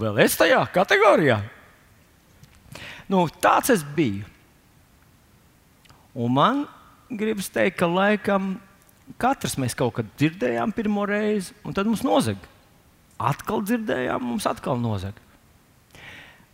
vēl 0.00 0.18
esi 0.24 0.38
tajā 0.42 0.62
kategorijā. 0.74 1.38
Nu, 3.10 3.24
tāds 3.42 3.72
es 3.74 3.82
biju. 3.96 4.26
Un 6.12 6.32
man 6.36 6.62
gribas 7.10 7.48
teikt, 7.52 7.78
ka 7.80 7.88
laikam 7.88 8.56
katrs 9.20 9.56
mēs 9.60 9.76
kaut 9.76 9.96
kad 9.98 10.08
dzirdējām 10.18 10.72
pirmo 10.76 11.04
reizi, 11.08 11.56
un 11.64 11.74
tad 11.76 11.88
mums 11.88 12.04
nozaga. 12.06 12.50
Atkal 13.22 13.62
dzirdējām, 13.66 14.24
mums 14.24 14.46
atkal 14.48 14.80
nozaga. 14.80 15.20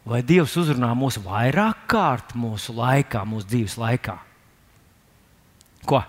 Vai 0.08 0.22
Dievs 0.24 0.54
uzrunā 0.56 0.88
mūs 0.96 1.18
vairāk 1.20 1.84
kārt 1.90 2.32
mūsu 2.38 2.72
laikā, 2.76 3.24
mūsu 3.28 3.50
dzīves 3.50 3.76
laikā? 3.80 4.14
Ko? 5.88 6.00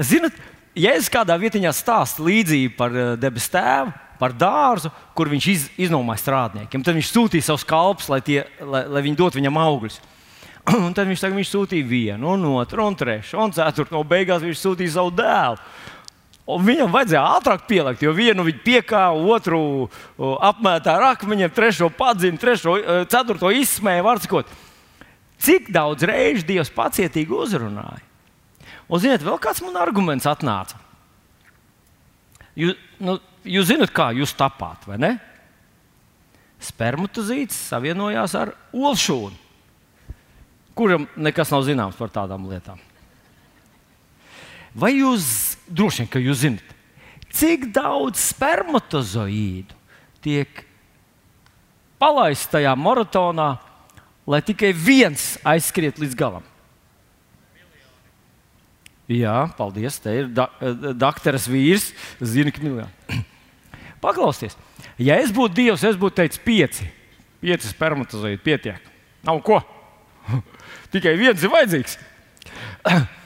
Ziniet, 0.00 0.38
es 0.74 1.10
kādā 1.12 1.36
vietā 1.38 1.60
stāstu 1.76 2.24
līdzību 2.26 2.76
par 2.78 2.96
eh, 2.96 3.12
debesu 3.20 3.52
tēvu, 3.54 3.92
par 4.24 4.32
dārzu, 4.40 4.88
kur 5.12 5.28
viņš 5.28 5.46
iz, 5.52 5.68
iznomāja 5.86 6.22
strādniekiem. 6.22 6.84
Tad 6.84 6.96
viņš 6.96 7.12
sūtīja 7.12 7.50
savus 7.50 7.66
kalpus, 7.68 8.08
lai, 8.08 8.22
tie, 8.24 8.40
lai, 8.64 8.86
lai 8.88 9.02
viņi 9.04 9.18
dotu 9.20 9.40
viņam 9.40 9.60
augļus. 9.60 9.98
Un 10.86 10.94
tad 10.96 11.10
viņš, 11.10 11.20
tagad, 11.20 11.36
viņš 11.36 11.50
sūtīja 11.52 11.84
vienu, 11.84 12.30
un 12.32 12.46
otru, 12.56 12.86
un 12.88 12.96
trešo, 12.96 13.42
un 13.44 13.52
ceturto. 13.52 13.98
No 13.98 14.00
beigās 14.08 14.40
viņš 14.44 14.62
sūtīja 14.62 14.94
savu 14.94 15.12
dēlu. 15.18 15.60
Un 16.54 16.64
viņam 16.64 16.92
vajadzēja 16.92 17.24
ātrāk 17.38 17.66
pielikt, 17.68 18.02
jo 18.04 18.12
vienu 18.16 18.44
viņa 18.44 18.62
piekāpa, 18.64 19.20
otru 19.32 19.60
apmētā 20.44 20.96
ar 20.98 21.06
akmeņiem, 21.14 21.52
trešo 21.56 21.88
padzina, 21.96 22.40
trešo, 22.40 22.74
e, 22.76 22.96
ceturto 23.08 23.52
izsmēja. 23.52 24.04
Vārdsakot, 24.04 24.50
cik 25.40 25.70
daudz 25.72 26.04
reižu 26.08 26.44
Dievs 26.48 26.72
pacietīgi 26.72 27.32
uzrunāja. 27.32 28.04
Un, 28.84 29.00
ziniet, 29.00 29.24
vēl 29.24 29.40
kāds 29.40 29.64
man 29.64 29.80
arguments 29.80 30.28
atnāca. 30.28 30.76
Jūs, 32.60 32.76
nu, 33.00 33.16
jūs 33.44 33.68
zināt, 33.70 33.92
kā 33.94 34.10
jūs 34.16 34.34
tapāt, 34.36 34.86
vai 34.88 34.98
ne? 35.00 35.12
Spermatozīts 36.64 37.56
savienojās 37.70 38.34
ar 38.40 38.54
olšūnu, 38.72 39.36
kuram 40.76 41.06
nekas 41.16 41.52
nav 41.52 41.66
zināms 41.66 41.98
par 41.98 42.12
tādām 42.14 42.48
lietām. 42.48 42.80
Vai 44.74 44.96
jūs 44.96 45.26
droši 45.68 46.02
vien, 46.02 46.10
ka 46.10 46.22
jūs 46.22 46.40
zināt, 46.42 46.72
cik 47.34 47.68
daudz 47.74 48.22
spermatozoīdu 48.32 49.76
tiek 50.24 50.64
palaists 52.00 52.50
tajā 52.50 52.72
maratonā, 52.78 53.54
lai 54.26 54.40
tikai 54.42 54.72
viens 54.74 55.34
aizskriet 55.46 56.00
līdz 56.00 56.18
galam? 56.18 56.50
Jā, 59.10 59.44
paldies. 59.58 59.98
Te 60.00 60.14
ir 60.16 60.28
da, 60.32 60.48
dakteris 60.96 61.44
vīrs, 61.50 61.90
zina, 62.24 62.52
ka 62.54 62.62
miljoni. 62.64 63.20
Paklausieties, 64.04 64.56
ja 65.00 65.16
es 65.22 65.32
būtu 65.32 65.56
Dievs, 65.56 65.84
es 65.88 65.96
būtu 65.96 66.20
teicis 66.20 66.42
pieci. 66.44 66.86
Pieci 67.44 67.70
spermatozoīdi 67.70 68.40
pietiek. 68.44 68.90
Nav 69.24 69.40
ko. 69.44 69.60
Tikai 70.92 71.16
viens 71.20 71.42
ir 71.42 71.52
vajadzīgs. 71.52 72.00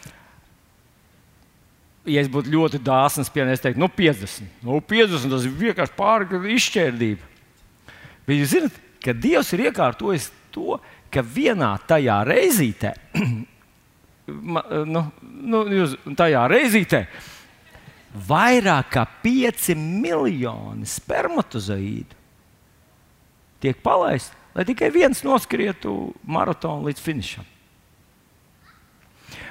Ja 2.08 2.22
es 2.24 2.28
būtu 2.32 2.48
ļoti 2.48 2.78
dāsns, 2.80 3.28
piemēram, 3.28 3.52
es 3.52 3.60
teiktu, 3.60 3.82
nu, 3.82 3.88
50. 3.92 4.46
Nu, 4.64 4.78
50 4.80 5.28
tas 5.28 5.42
ir 5.44 5.50
vienkārši 5.58 5.92
pārāk 5.92 6.30
izšķērdība. 6.54 7.26
Bet 8.24 8.38
jūs 8.38 8.54
zināt, 8.54 8.78
ka 9.04 9.12
Dievs 9.12 9.50
ir 9.52 9.66
iekārtojis 9.66 10.30
to, 10.54 10.78
ka 11.12 11.20
vienā 11.20 11.74
tajā 11.90 12.16
reizītē, 12.24 12.94
nu, 14.94 15.02
nu, 15.20 15.62
jūs, 15.74 15.98
tajā 16.16 16.46
reizītē, 16.48 17.02
vairāk 18.28 18.90
kā 18.94 19.04
5 19.24 19.74
miljoni 19.78 20.88
spermatozoīdu 20.88 22.16
tiek 23.62 23.78
palaisti, 23.83 24.37
lai 24.54 24.64
tikai 24.68 24.90
viens 24.94 25.22
noskrietu 25.26 26.12
maratonu 26.26 26.88
līdz 26.88 27.02
finišam. 27.02 27.46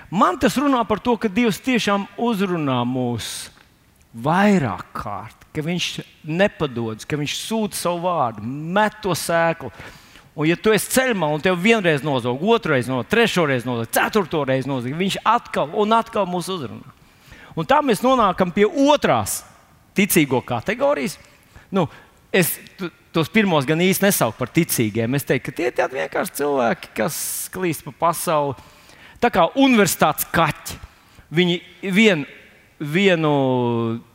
Man 0.07 0.39
tas 0.39 0.55
runā 0.55 0.79
par 0.87 1.01
to, 1.03 1.17
ka 1.19 1.27
Dievs 1.27 1.59
tiešām 1.59 2.05
uzrunā 2.23 2.79
mūs 2.87 3.49
vairāk 4.15 4.85
kārt, 4.95 5.47
ka 5.51 5.63
Viņš 5.65 5.87
nepadodas, 6.23 7.03
ka 7.03 7.19
Viņš 7.19 7.35
sūta 7.41 7.75
savu 7.75 8.05
vārdu, 8.05 8.45
met 8.47 9.01
to 9.03 9.11
sēklu. 9.11 9.73
Un, 10.37 10.45
ja 10.47 10.55
tu 10.55 10.71
esi 10.71 10.93
ceļā 10.93 11.17
un 11.27 11.41
tev 11.43 11.57
vienreiz 11.59 12.05
nozog, 12.05 12.39
otrreiz 12.39 12.87
nozog, 12.87 13.09
trešoreiz 13.11 13.65
nozog, 13.67 13.89
ceturtoreiz 13.91 14.69
nozog, 14.69 14.93
viņš 14.95 15.19
atkal 15.25 15.73
un 15.75 15.95
atkal 15.97 16.29
mūs 16.29 16.47
uzrunā. 16.53 16.96
Un 17.57 17.65
tā 17.65 17.81
mēs 17.81 18.03
nonākam 18.05 18.51
pie 18.53 18.67
otrās 18.67 19.41
ticīgo 19.97 20.43
kategorijas. 20.45 21.17
Nu, 21.73 21.87
es 22.29 22.53
tos 23.15 23.31
pirmos 23.33 23.65
gan 23.65 23.81
īsti 23.81 24.05
nesaucu 24.05 24.37
par 24.37 24.51
ticīgiem. 24.53 25.17
Es 25.17 25.25
teiktu, 25.25 25.49
ka 25.49 25.57
tie 25.57 25.71
ir 25.71 25.93
vienkārši 25.97 26.37
cilvēki, 26.41 26.91
kas 26.99 27.17
klīst 27.53 27.85
pa 27.87 27.95
pasauli 28.05 28.53
tā 29.23 29.31
kā 29.33 29.47
universitātes 29.57 30.27
kaķi. 30.29 30.77
Viņi 31.33 31.57
vien, 31.91 32.23
vienu 32.79 33.31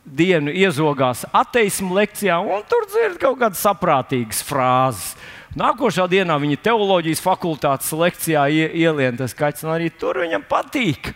dienu 0.03 0.53
iezogās 0.55 1.27
ateismu 1.35 1.93
lekcijā, 1.99 2.39
un 2.39 2.63
tur 2.69 2.87
dzird 2.89 3.19
kaut 3.21 3.37
kādas 3.43 3.61
saprātīgas 3.61 4.41
frāzes. 4.47 5.13
Nākošā 5.59 6.07
dienā 6.09 6.39
viņa 6.41 6.63
teoloģijas 6.65 7.21
fakultātes 7.21 7.91
lekcijā 7.93 8.47
ielien 8.73 9.19
tas 9.19 9.35
kaķis, 9.37 9.67
un 9.67 9.75
arī 9.75 9.91
tur 9.93 10.23
viņam 10.23 10.47
patīk. 10.49 11.11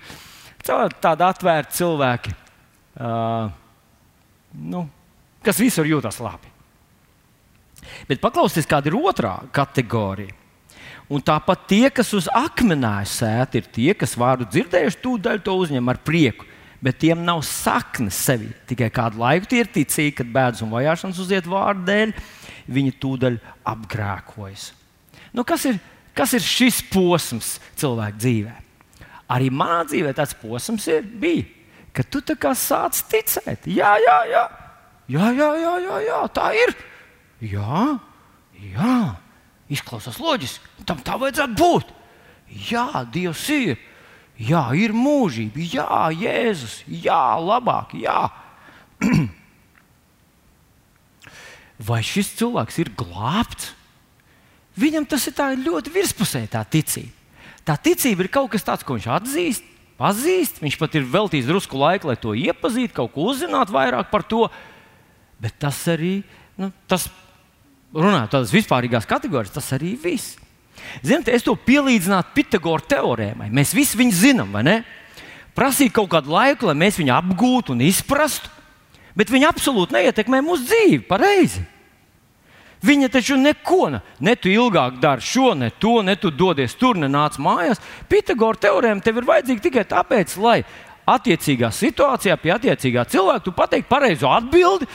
Tādi 0.68 1.24
atvērti 1.24 1.80
cilvēki, 1.80 2.34
uh, 3.00 3.48
nu, 4.68 4.84
kas 5.46 5.62
visur 5.62 5.88
jūtas 5.88 6.20
labi. 6.24 6.52
Bet 8.10 8.20
paklausieties, 8.24 8.68
kāda 8.68 8.92
ir 8.92 8.98
otrā 9.00 9.38
kategorija. 9.56 10.36
Un 11.08 11.24
tāpat 11.24 11.64
tie, 11.70 11.86
kas 11.94 12.10
uz 12.18 12.28
akmenēja 12.36 13.08
sēt, 13.08 13.56
ir 13.56 13.68
tie, 13.72 13.94
kas 13.96 14.18
vārdu 14.20 14.50
dzirdējuši, 14.52 15.00
tūdaļ 15.06 15.40
to 15.46 15.56
uzņem 15.56 15.94
ar 15.94 16.02
prieku. 16.04 16.48
Bet 16.84 17.00
tiem 17.02 17.24
nav 17.26 17.40
saknes 17.48 18.20
sevi. 18.28 18.52
Tikai 18.70 18.92
kādu 18.94 19.22
laiku 19.24 19.48
tie 19.50 19.64
ir 19.64 19.72
ticīgi, 19.72 20.18
kad 20.20 20.30
bēdas 20.34 20.62
un 20.66 20.74
vajāšanas 20.76 21.22
uziet 21.24 21.48
vārdu 21.50 21.88
dēļ, 21.88 22.14
viņi 22.76 22.94
tūdaļ 23.02 23.40
apgrēkojas. 23.72 24.70
Nu, 25.34 25.48
kas, 25.48 25.66
ir, 25.72 25.80
kas 26.18 26.36
ir 26.38 26.44
šis 26.44 26.84
posms 26.92 27.56
cilvēka 27.80 28.20
dzīvē? 28.20 28.67
Arī 29.28 29.50
manā 29.52 29.82
dzīvē 29.88 30.14
tāds 30.16 30.36
posms 30.40 30.88
ir 30.88 31.04
bijis, 31.04 31.50
ka 31.92 32.04
tu 32.04 32.22
sāc 32.56 33.00
ticēt. 33.12 33.68
Jā, 33.68 33.98
jā, 34.00 34.18
jā, 34.32 34.44
jā, 35.08 35.32
jā, 35.36 35.50
jā, 35.60 35.74
jā, 35.84 35.98
jā 36.08 36.20
tā 36.32 36.52
ir. 36.56 36.76
Jā, 37.42 38.00
jā. 38.74 38.98
Izklausās 39.68 40.20
loģiski. 40.20 40.86
Tam 40.88 41.02
tā 41.04 41.18
vajadzētu 41.20 41.58
būt. 41.60 41.92
Jā, 42.70 43.04
Dievs 43.12 43.50
ir. 43.52 43.76
Jā, 44.38 44.70
ir 44.78 44.94
mūžība. 44.96 45.60
Jā, 45.60 46.08
Jēzus. 46.14 46.84
Jā, 46.88 47.36
labāk. 47.42 47.98
Jā. 48.00 48.30
Vai 51.90 52.00
šis 52.06 52.32
cilvēks 52.40 52.80
ir 52.82 52.94
glābts? 52.98 53.74
Viņam 54.78 55.08
tas 55.10 55.26
ir 55.28 55.36
ļoti 55.66 55.92
virspusēji, 55.94 56.54
tā 56.54 56.62
ticība. 56.64 57.17
Tā 57.68 57.76
ticība 57.76 58.24
ir 58.24 58.32
kaut 58.32 58.54
kas 58.54 58.64
tāds, 58.64 58.86
ko 58.88 58.96
viņš 58.96 59.10
atzīst, 59.18 59.70
pazīst. 60.00 60.62
Viņš 60.64 60.78
pat 60.80 60.96
ir 60.96 61.08
veltījis 61.12 61.50
drusku 61.50 61.80
laika, 61.82 62.08
lai 62.08 62.18
to 62.20 62.32
iepazītu, 62.38 62.96
kaut 62.96 63.12
ko 63.16 63.28
uzzinātu 63.34 63.76
vairāk 63.76 64.12
par 64.14 64.24
to. 64.24 64.46
Bet 65.44 65.58
tas 65.62 65.82
arī 65.92 66.22
nu, 66.58 66.72
tas 66.90 67.10
runājot 67.94 68.34
tādas 68.34 68.54
vispārīgās 68.56 69.08
kategorijas, 69.10 69.56
tas 69.58 69.70
arī 69.76 69.96
viss. 70.00 70.38
Ziniet, 71.02 71.30
es 71.34 71.44
to 71.46 71.56
pielīdzinātu 71.58 72.36
Pitagora 72.38 72.86
teorēmai. 72.96 73.50
Mēs 73.54 73.74
visi 73.76 73.98
viņu 74.00 74.16
zinām, 74.16 74.54
vai 74.54 74.64
ne? 74.66 74.78
Prasīt 75.58 75.92
kaut 75.96 76.12
kādu 76.12 76.32
laiku, 76.32 76.70
lai 76.70 76.78
mēs 76.78 77.00
viņu 77.02 77.16
apgūtu 77.16 77.74
un 77.74 77.82
izprastu, 77.82 78.52
bet 79.18 79.32
viņa 79.34 79.50
absolūti 79.50 79.98
neietekmē 79.98 80.44
mūsu 80.46 80.70
dzīvi 80.70 81.02
pareizi. 81.10 81.64
Viņa 82.86 83.10
taču 83.10 83.38
neko, 83.42 83.88
ne 84.22 84.34
tu 84.38 84.52
ilgāk 84.52 85.00
dari 85.02 85.24
šo, 85.26 85.54
ne 85.58 85.72
to, 85.82 86.02
ne 86.06 86.14
tu 86.16 86.30
dodies 86.30 86.76
tur, 86.78 86.98
ne 87.00 87.10
nāc 87.10 87.40
mājās. 87.42 87.82
Pitagora 88.10 88.60
teorēma 88.68 89.02
tev 89.02 89.18
ir 89.18 89.30
vajadzīga 89.30 89.64
tikai 89.64 89.86
tāpēc, 89.90 90.36
lai 90.44 90.60
attiecīgā 91.08 91.72
situācijā 91.74 92.36
pie 92.42 92.54
attiecīgā 92.54 93.08
cilvēka 93.10 93.46
tu 93.46 93.56
pateiktu 93.56 93.90
pareizo 93.90 94.30
atbildi, 94.30 94.90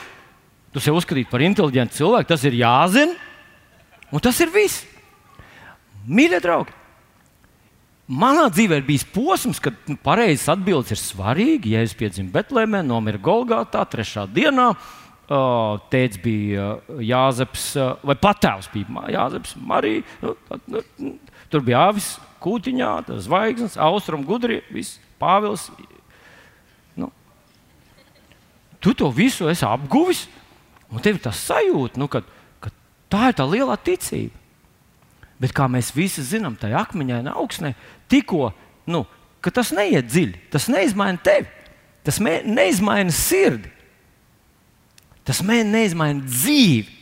tu 0.73 0.83
sev 0.83 1.01
uzskatītu 1.01 1.33
par 1.33 1.43
inteliģentu 1.43 1.99
cilvēku, 1.99 2.29
tas 2.31 2.45
ir 2.47 2.61
jāzina, 2.61 3.17
un 4.13 4.23
tas 4.23 4.39
ir 4.45 4.53
viss. 4.53 4.87
Mīļie 6.07 6.41
draugi, 6.43 6.75
manā 8.11 8.49
dzīvē 8.53 8.81
ir 8.81 8.87
bijis 8.87 9.05
posms, 9.15 9.61
kad 9.63 9.77
nu, 9.89 9.97
pareizes 10.03 10.51
atbildes 10.53 10.95
ir 10.95 11.01
svarīgi. 11.01 11.75
Ja 11.77 11.85
es 11.87 11.95
piedzimu 11.99 12.33
Betlēmē, 12.35 12.83
nomiru 12.87 13.21
Golgātā, 13.23 13.85
trešā 13.89 14.27
dienā. 14.31 14.73
Tēvs 15.93 16.19
bija 16.23 16.67
Jāzeps, 17.01 17.71
vai 18.05 18.17
patēvs 18.21 18.69
bija 18.73 19.07
Jāzeps, 19.15 19.55
Marija. 19.57 20.03
Nu, 20.23 20.35
nu, 20.69 21.15
tur 21.53 21.65
bija 21.65 21.87
avis, 21.89 22.15
kūtiņā, 22.43 22.93
zvaigznes, 23.23 23.79
austrumu 23.81 24.27
gudri, 24.29 24.61
viss 24.75 25.01
Pāvils. 25.23 25.69
Nu, 26.99 27.09
tu 28.83 28.95
to 28.99 29.11
visu 29.15 29.49
esi 29.53 29.67
apguvis. 29.69 30.27
Un 30.93 31.01
tev 31.01 31.17
ir 31.17 31.25
tā 31.25 31.33
sajūta, 31.33 31.97
nu, 31.97 32.09
ka, 32.13 32.21
ka 32.61 32.73
tā 33.13 33.31
ir 33.31 33.37
tā 33.39 33.47
lielā 33.49 33.79
ticība. 33.81 34.37
Bet 35.41 35.55
kā 35.57 35.65
mēs 35.71 35.95
visi 35.97 36.23
zinām, 36.27 36.59
tajā 36.61 36.85
akmeņainā 36.85 37.33
augsnē, 37.41 37.73
tikko 38.13 38.51
nu, 38.93 39.07
tas 39.43 39.73
neiet 39.75 40.11
dziļi, 40.11 40.43
tas 40.53 40.69
neizmaina 40.71 41.19
tevi, 41.25 41.49
tas 42.07 42.21
neizmaina 42.21 43.15
sirdi, 43.15 43.71
tas 45.29 45.43
neizmaina 45.45 46.25
dzīvi. 46.27 46.99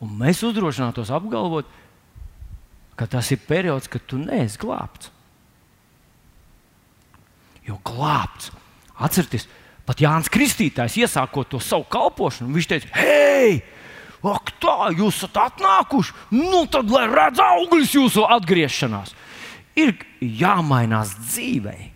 Un 0.00 0.16
mēs 0.20 0.40
uzdrošinātos 0.46 1.12
apgalvot, 1.12 1.68
ka 2.96 3.08
tas 3.08 3.28
ir 3.32 3.40
periods, 3.44 3.88
kad 3.88 4.04
tu 4.08 4.18
neesi 4.20 4.60
glābts. 4.60 5.12
Jo 7.66 7.76
glābts, 7.84 8.48
atcerieties, 8.96 9.46
Pat 9.90 9.98
Jānis 9.98 10.30
Kristītājs, 10.30 11.00
iesākot 11.02 11.48
to 11.50 11.58
savu 11.58 11.82
kalpošanu, 11.90 12.52
viņš 12.54 12.66
teica, 12.70 12.90
hei, 12.94 13.56
ak, 14.22 14.52
tā 14.62 14.92
jūs 14.94 15.16
esat 15.18 15.40
atnākuši, 15.48 16.14
nu 16.36 16.60
tad 16.70 16.92
lai 16.94 17.08
redz 17.10 17.40
augļus 17.42 17.96
jūsu 17.96 18.22
atgriešanās. 18.36 19.16
Ir 19.80 19.96
jāmainās 20.20 21.16
dzīvei. 21.18 21.88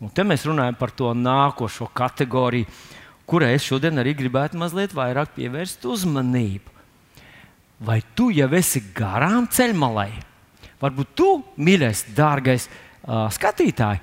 Un 0.00 0.12
te 0.14 0.22
mēs 0.22 0.46
runājam 0.46 0.78
par 0.78 0.94
to 0.94 1.10
nākošo 1.18 1.90
kategoriju, 1.98 2.68
kurai 3.30 3.54
es 3.54 3.64
šodien 3.66 4.02
arī 4.02 4.16
gribētu 4.18 4.58
mazliet 4.58 4.94
vairāk 4.96 5.36
pievērst 5.36 5.86
uzmanību. 5.86 6.78
Vai 7.80 8.00
tu 8.18 8.28
jau 8.34 8.48
esi 8.58 8.82
garām 8.96 9.46
ceļmalai? 9.48 10.10
Varbūt 10.80 11.12
tu, 11.16 11.28
mīļais, 11.60 12.06
dārgais 12.16 12.66
skatītāj, 13.06 14.00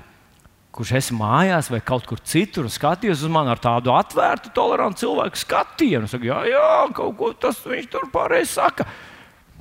kurš 0.74 0.94
esmu 1.00 1.20
mājās 1.24 1.72
vai 1.74 1.82
kaut 1.86 2.06
kur 2.10 2.22
citur 2.22 2.70
skaties 2.70 3.24
uz 3.26 3.34
mani 3.34 3.50
ar 3.54 3.62
tādu 3.62 3.94
atvērtu, 3.94 4.54
tolerantu 4.54 5.04
cilvēku 5.06 5.42
skatienu. 5.42 6.10
Saku, 6.10 6.30
jā, 6.30 6.42
jā, 6.50 6.72
kaut 6.98 7.18
ko 7.20 7.32
tas 7.34 7.62
viņš 7.66 7.90
tur 7.94 8.10
pareizi 8.14 8.54
saka. 8.56 8.86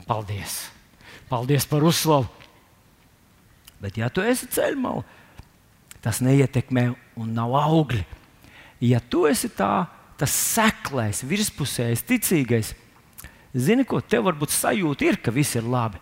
Paldies! 0.07 0.67
Paldies 1.31 1.67
par 1.69 1.85
uzslavu! 1.85 2.29
Bet, 3.83 3.99
ja 4.01 4.09
tu 4.13 4.23
esi 4.25 4.49
ceļmalā, 4.49 5.03
tas 6.05 6.23
neietekmē 6.25 6.89
un 7.21 7.33
nav 7.37 7.53
augļi. 7.59 8.05
Ja 8.81 9.01
tu 9.01 9.25
esi 9.29 9.49
tā, 9.49 9.87
tas 10.21 10.33
seklais, 10.33 11.23
virspusējs, 11.25 12.05
ticīgais, 12.09 12.75
Zini, 13.57 13.87
ko 13.89 14.03
tev 14.05 14.27
varbūt 14.27 14.53
sajūta 14.53 15.07
ir, 15.07 15.17
ka 15.17 15.33
viss 15.33 15.57
ir 15.57 15.65
labi, 15.65 15.97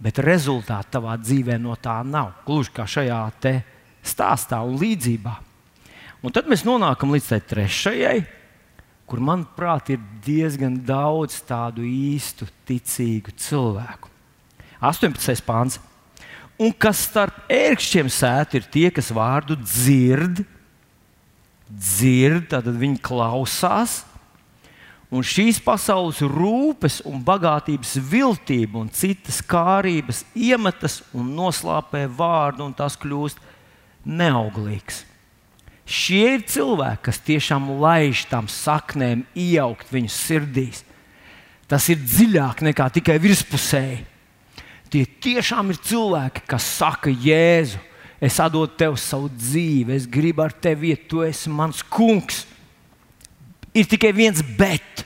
bet 0.00 0.20
rezultāti 0.24 0.94
tavā 0.94 1.18
dzīvē 1.20 1.58
no 1.60 1.74
tā 1.76 1.98
nav. 2.06 2.32
Gluži 2.46 2.72
kā 2.72 2.86
šajā 2.88 3.20
stāstā 4.00 4.62
un 4.64 4.78
līdzībā. 4.80 5.34
Un 6.24 6.32
tad 6.32 6.48
mēs 6.48 6.64
nonākam 6.64 7.12
līdz 7.12 7.26
tai 7.28 7.40
trešajai, 7.44 8.16
kur, 9.08 9.20
manuprāt, 9.20 9.92
ir 9.92 10.00
diezgan 10.24 10.78
daudz 10.84 11.42
tādu 11.44 11.84
īstu, 11.84 12.48
ticīgu 12.68 13.36
cilvēku. 13.36 14.08
18. 14.80 15.44
pāns. 15.44 15.78
Un 16.58 16.72
kas 16.72 17.04
starp 17.06 17.44
ērkšķiem 17.52 18.08
sēt, 18.10 18.56
ir 18.58 18.66
tie, 18.72 18.88
kas 18.94 19.12
vārdu 19.14 19.58
dzird, 19.60 20.40
dzird, 21.68 22.48
tad 22.52 22.68
viņi 22.68 23.00
klausās, 23.04 24.02
un 25.12 25.24
šīs 25.24 25.60
pasaules 25.64 26.20
rūpes 26.24 27.00
un 27.08 27.20
bagātības 27.24 27.96
viltība 28.10 28.82
un 28.82 28.90
citas 28.92 29.40
kārības 29.44 30.24
iemetas 30.36 31.00
un 31.16 31.30
noslāpē 31.36 32.06
vārdu, 32.08 32.66
un 32.68 32.76
tas 32.76 32.96
kļūst 33.00 33.40
neauglīgs. 34.08 35.04
Šie 35.88 36.34
ir 36.36 36.44
cilvēki, 36.44 37.00
kas 37.06 37.20
tiešām 37.24 37.70
laiž 37.80 38.26
tam 38.28 38.48
saknēm 38.52 39.24
iejaukt 39.32 39.88
viņu 39.88 40.12
sirdīs. 40.12 40.82
Tas 41.68 41.86
ir 41.92 42.00
dziļāk 42.00 42.60
nekā 42.64 42.90
tikai 42.92 43.16
virspusēji. 43.20 44.02
Tie 44.92 45.04
tiešām 45.04 45.72
ir 45.72 45.80
cilvēki, 45.84 46.44
kas 46.48 46.64
saka, 46.78 47.12
Jēzu, 47.12 47.80
es 48.20 48.38
atdodu 48.42 48.74
tev 48.78 48.96
savu 48.98 49.30
dzīvi, 49.30 49.94
es 49.94 50.06
gribu 50.10 50.42
ar 50.42 50.54
tevi 50.54 50.92
iet, 50.92 51.06
tu 51.10 51.22
esi 51.26 51.50
mans 51.50 51.84
kungs. 51.86 52.44
Ir 53.76 53.86
tikai 53.86 54.12
viens 54.16 54.42
bet. 54.58 55.04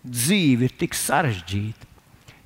Dzīve 0.00 0.64
ir 0.64 0.72
tik 0.80 0.94
sarežģīta, 0.96 1.86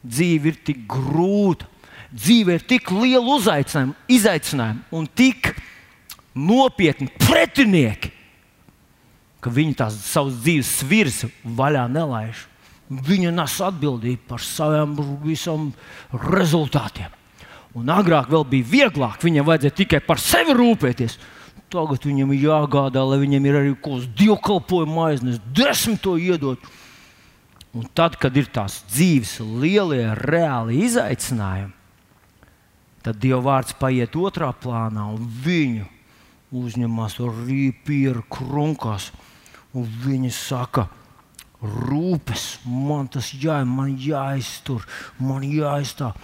dzīve 0.03 0.51
ir 0.51 0.57
tik 0.67 0.81
grūta, 0.91 1.69
dzīve 2.11 2.59
ir 2.59 2.65
tik 2.67 2.91
liela 2.91 3.37
uzaicinājuma, 3.37 3.95
izaicinājuma 4.11 4.99
un 4.99 5.07
tik 5.07 5.53
nopietni 6.35 7.07
pretinieki, 7.15 8.11
ka 9.39 9.53
viņi 9.55 9.79
tās 9.79 10.01
savas 10.09 10.41
dzīves 10.43 10.73
virsmu 10.91 11.55
vaļā 11.57 11.87
nelaiž. 11.95 12.43
Viņa 12.91 13.31
nes 13.33 13.55
atbildību 13.65 14.27
par 14.29 14.43
saviem 14.45 14.99
visam 15.23 15.71
rezultātiem. 16.13 17.13
Un 17.75 17.91
agrāk 17.91 18.29
vēl 18.31 18.45
bija 18.47 18.71
vieglāk, 18.71 19.23
viņam 19.25 19.49
vajadzēja 19.49 19.79
tikai 19.81 20.01
par 20.07 20.21
sevi 20.23 20.55
rūpēties. 20.55 21.19
Tagad 21.75 22.05
viņam 22.07 22.31
ir 22.35 22.45
jāgādā, 22.47 23.03
lai 23.03 23.19
viņam 23.25 23.47
ir 23.49 23.59
arī 23.59 23.73
kaut 23.75 24.05
kāds 24.05 24.11
dievkalpojuma 24.21 24.95
maiznes, 24.95 25.41
desmit 25.57 26.03
to 26.05 26.15
iedot. 26.21 26.63
Un 27.75 27.89
tad, 27.91 28.15
kad 28.23 28.37
ir 28.39 28.47
tās 28.55 28.85
dzīves 28.93 29.41
lielie, 29.43 30.05
reāli 30.15 30.85
izaicinājumi, 30.87 31.73
tad 33.03 33.19
Dieva 33.19 33.41
vārds 33.49 33.75
paiet 33.77 34.15
otrā 34.15 34.53
plānā 34.55 35.09
un 35.17 35.25
viņu 35.45 35.89
uzņemas 36.55 37.19
ar 37.25 37.41
rīpīru 37.49 38.23
krunkās. 38.31 39.11
Un 39.75 39.89
viņi 40.05 40.31
saka, 40.31 40.87
rūpes, 41.65 42.61
man 42.69 43.09
tas 43.11 43.33
jāiet, 43.35 43.67
man 43.67 43.97
jāiztur, 43.99 44.87
man 45.19 45.43
jāizstāv. 45.43 46.15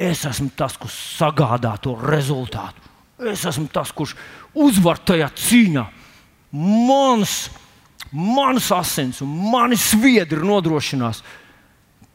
Es 0.00 0.24
esmu 0.24 0.48
tas, 0.56 0.78
kurš 0.80 0.96
sagādā 1.18 1.74
to 1.82 1.92
rezultātu. 2.00 2.80
Es 3.20 3.44
esmu 3.44 3.68
tas, 3.72 3.90
kurš 3.92 4.14
uzvar 4.56 5.02
tajā 5.04 5.28
cīņā. 5.36 5.84
Mans, 6.56 7.34
mans 8.10 8.70
asins 8.72 9.20
un 9.22 9.34
mani 9.52 9.76
sviedri 9.78 10.40
nodrošinās 10.40 11.20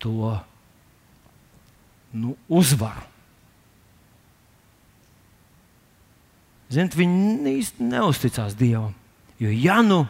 to 0.01 0.33
nu, 2.17 2.33
uzvaru. 2.49 3.05
Ziniet, 6.73 6.97
viņi 6.97 7.53
īsti 7.61 7.85
neusticās 7.85 8.57
Dievam. 8.57 8.95
Jo 9.39 9.51
ja 9.51 9.81
nu 9.85 10.05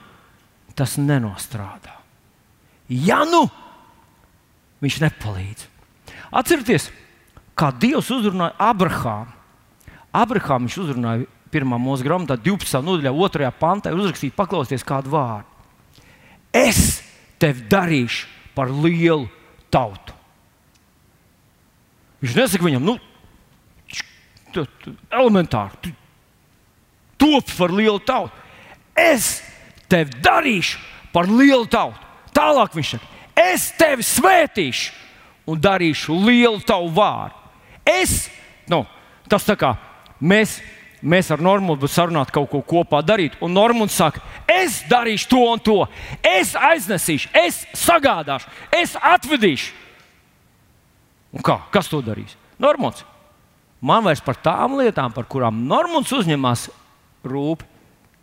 tas 0.78 0.98
nenostrādā, 1.02 1.94
ja 2.90 3.24
nu 3.26 3.46
viņš 4.84 4.98
nepalīdz. 5.02 5.64
Atcerieties, 6.36 6.90
kā 7.56 7.72
Dievs 7.80 8.12
uzrunāja 8.12 8.56
Abrahāmu. 8.60 9.32
Abrahāmu 10.16 10.68
viņš 10.68 10.78
uzrunāja 10.84 11.28
1. 11.56 11.76
mūža 11.80 12.06
grāmatā, 12.08 12.38
12. 12.40 12.82
nodaļā, 12.84 13.12
2. 13.16 13.52
pantā, 13.60 13.94
uzrakstīt, 13.96 14.36
paklausieties 14.36 14.84
kādu 14.88 15.14
vārdu. 15.14 15.48
Es 16.56 17.02
tevi 17.40 17.66
darīšu 17.72 18.28
par 18.56 18.72
lielu 18.72 19.28
tautu. 19.72 20.16
Viņš 22.24 22.36
nesaka 22.40 22.66
viņam, 22.66 22.86
nu, 22.88 22.96
elementāri, 25.12 25.92
top 27.20 27.52
par 27.58 27.74
lielu 27.76 28.00
tautu. 28.08 28.32
Es 28.96 29.42
tevi 29.92 30.16
darīšu 30.24 30.80
par 31.14 31.28
lielu 31.28 31.68
tautu. 31.72 32.00
Tālāk 32.36 32.76
viņš 32.76 32.96
saka, 32.96 33.10
es 33.36 33.68
tevi 33.80 34.04
svētīšu 34.04 34.94
un 35.52 35.60
darīšu 35.62 36.16
lielu 36.26 36.64
tavu 36.68 36.92
vārdu. 36.96 37.45
Es, 37.86 38.26
nu, 38.72 38.84
tas 39.30 39.46
tā 39.48 39.58
kā 39.60 39.76
mēs. 40.20 40.60
Mēs 41.06 41.28
ar 41.30 41.42
Normālu 41.44 41.78
būtu 41.84 41.94
sarunāti 41.94 42.34
kaut 42.34 42.48
ko 42.50 42.64
kopā 42.66 42.98
darīt. 43.06 43.36
Un 43.46 43.52
Normāls 43.54 43.94
saka, 43.94 44.24
es 44.50 44.80
darīšu 44.90 45.28
to 45.30 45.42
un 45.52 45.60
to. 45.62 45.76
Es 46.26 46.56
aiznesīšu, 46.58 47.30
es 47.38 47.60
sagādāšu, 47.78 48.50
es 48.74 48.96
atvedīšu. 48.98 49.68
Un 51.36 51.46
kā? 51.46 51.60
Kas 51.70 51.92
to 51.92 52.00
darīs? 52.02 52.34
Normāls. 52.58 53.04
Man 53.86 54.02
vairs 54.08 54.24
par 54.26 54.40
tām 54.42 54.80
lietām, 54.80 55.14
par 55.14 55.28
kurām 55.30 55.60
Normāls 55.70 56.10
uzņemas 56.16 56.70
rūp. 57.28 57.62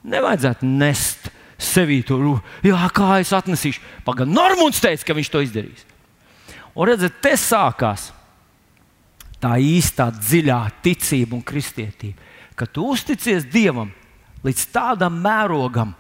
Nevajadzētu 0.03 0.67
nest 0.67 1.29
sevī 1.63 2.01
to 2.07 2.19
rūpību. 2.19 2.73
Jā, 2.73 2.89
kā 2.95 3.21
es 3.23 3.31
atnesīšu? 3.37 3.85
Pagaidām, 4.07 4.35
Normons 4.35 4.83
teica, 4.83 5.07
ka 5.07 5.17
viņš 5.19 5.31
to 5.31 5.45
izdarīs. 5.45 5.87
Un 6.73 6.89
redziet, 6.89 7.21
te 7.23 7.37
sākās 7.39 8.11
tā 9.43 9.57
īstā 9.59 10.09
dziļā 10.15 10.61
ticība 10.85 11.37
un 11.37 11.43
kristietība. 11.45 12.31
Ka 12.55 12.69
tu 12.69 12.87
uzticies 12.93 13.49
Dievam 13.51 13.91
līdz 14.47 14.65
tādam 14.75 15.19
mērogam, 15.23 15.95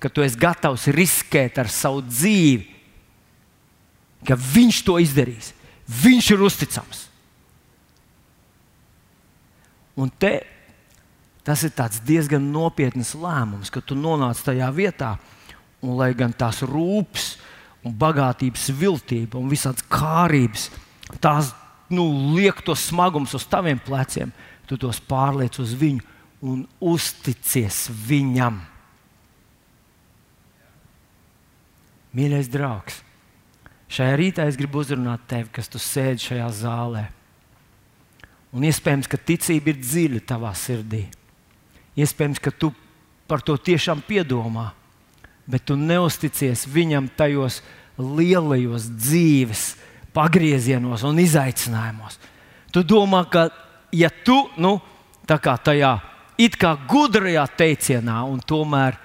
ka 0.00 0.08
tu 0.08 0.24
esi 0.24 0.38
gatavs 0.40 0.88
riskēt 0.94 1.60
ar 1.60 1.70
savu 1.70 2.02
dzīvi, 2.06 2.66
ka 4.26 4.36
Viņš 4.36 4.82
to 4.84 4.98
izdarīs. 5.00 5.52
Viņš 5.90 6.32
ir 6.34 6.42
uzticams. 6.46 7.06
Un 10.00 10.10
te 10.10 10.34
Tas 11.50 11.62
ir 11.64 11.72
diezgan 12.04 12.44
nopietns 12.52 13.14
lēmums, 13.16 13.72
ka 13.72 13.80
tu 13.80 13.96
nonāc 13.96 14.38
tajā 14.44 14.68
vietā, 14.76 15.14
un 15.80 15.96
lai 15.96 16.12
gan 16.14 16.34
tās 16.36 16.60
rūpes, 16.62 17.38
un 17.82 17.94
bagātības 17.96 18.68
viltība 18.76 19.40
un 19.40 19.48
visādas 19.48 19.86
kārības, 19.88 20.68
tās 21.18 21.54
nu, 21.90 22.06
liek 22.36 22.62
to 22.64 22.76
smagums 22.78 23.34
uz 23.34 23.44
taviem 23.50 23.78
pleciem, 23.82 24.32
tu 24.66 24.78
tos 24.78 25.00
pārliec 25.02 25.58
uz 25.62 25.74
viņu 25.74 26.04
un 26.40 26.64
uzticies 26.80 27.88
viņam. 28.06 28.60
Mīļais 32.16 32.50
draugs, 32.50 33.02
šajā 33.90 34.14
rītā 34.18 34.46
es 34.50 34.58
gribu 34.58 34.82
uzrunāt 34.82 35.28
tevi, 35.30 35.50
kas 35.54 35.70
tu 35.70 35.78
sēdi 35.82 36.30
šajā 36.30 36.48
zālē. 36.62 37.04
Un 38.50 38.66
iespējams, 38.66 39.06
ka 39.06 39.18
ticība 39.18 39.70
ir 39.70 39.78
dziļa 39.78 40.22
tavā 40.26 40.50
sirdī. 40.58 41.04
Iespējams, 41.98 42.40
ka 42.42 42.50
tu 42.50 42.72
par 43.30 43.44
to 43.46 43.54
tiešām 43.54 44.02
piedomā, 44.02 44.72
bet 45.46 45.68
tu 45.70 45.76
neusticies 45.78 46.64
viņam 46.66 47.06
tajos 47.18 47.60
lielajos 47.98 48.88
dzīves 48.90 49.64
pagriezienos 50.14 51.04
un 51.06 51.18
izaicinājumos. 51.22 52.18
Tu 52.70 52.82
domā, 52.86 53.24
ka 53.30 53.48
ja 53.92 54.10
tu 54.24 54.36
nu, 54.60 54.78
tajā 55.26 55.94
it 56.40 56.56
kā 56.58 56.74
gudrajā 56.88 57.44
teicienā, 57.58 58.22
un 58.24 58.40
tomēr 58.40 58.96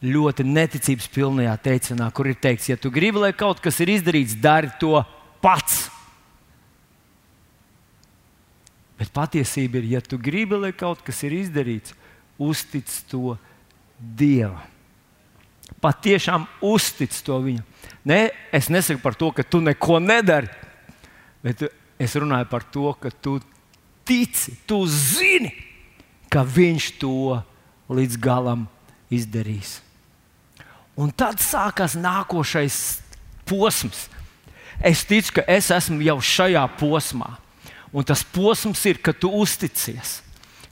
ļoti 0.00 0.44
neticības 0.48 1.08
pilnajā 1.12 1.54
teicienā, 1.62 2.08
kur 2.16 2.30
ir 2.30 2.38
teikts, 2.40 2.70
ja 2.72 2.76
tu 2.80 2.90
gribi, 2.92 3.20
lai 3.20 3.32
kaut 3.36 3.60
kas 3.62 3.80
ir 3.84 3.92
izdarīts, 3.94 4.38
dari 4.40 4.72
to 4.80 4.96
pats. 5.44 5.88
Bet 9.00 9.12
patiesība 9.16 9.80
ir, 9.80 9.90
ja 9.96 10.00
tu 10.04 10.18
gribi, 10.20 10.58
lai 10.60 10.72
kaut 10.76 11.04
kas 11.04 11.22
ir 11.28 11.36
izdarīts, 11.36 11.94
uztic 12.40 12.88
to 13.10 13.36
Dievam. 14.00 14.64
Patiešām 15.80 16.46
uztic 16.64 17.12
to 17.24 17.36
viņam. 17.44 17.64
Ne, 18.04 18.30
es 18.52 18.70
nesaku 18.72 19.02
par 19.02 19.14
to, 19.14 19.28
ka 19.32 19.44
tu 19.44 19.60
neko 19.60 19.98
nedari, 20.00 20.48
bet 21.44 21.66
es 22.00 22.16
runāju 22.16 22.48
par 22.48 22.64
to, 22.64 22.92
ka 22.96 23.12
tu 23.12 23.36
tici, 24.08 24.56
tu 24.64 24.80
zini, 24.88 25.52
ka 26.32 26.44
viņš 26.46 26.86
to 27.02 27.36
līdz 27.92 28.16
galam 28.22 28.64
izdarīs. 29.12 29.80
Un 30.96 31.12
tad 31.12 31.40
sākās 31.42 31.96
nākošais 31.98 33.00
posms. 33.48 34.08
es 34.80 35.04
ticu, 35.04 35.34
ka 35.36 35.42
es 35.46 35.68
esmu 35.70 36.00
jau 36.00 36.16
šajā 36.24 36.64
posmā. 36.80 37.36
Un 37.92 38.04
tas 38.04 38.22
posms 38.24 38.80
ir, 38.86 38.96
ka 39.02 39.12
tu 39.12 39.28
uzticies, 39.28 40.22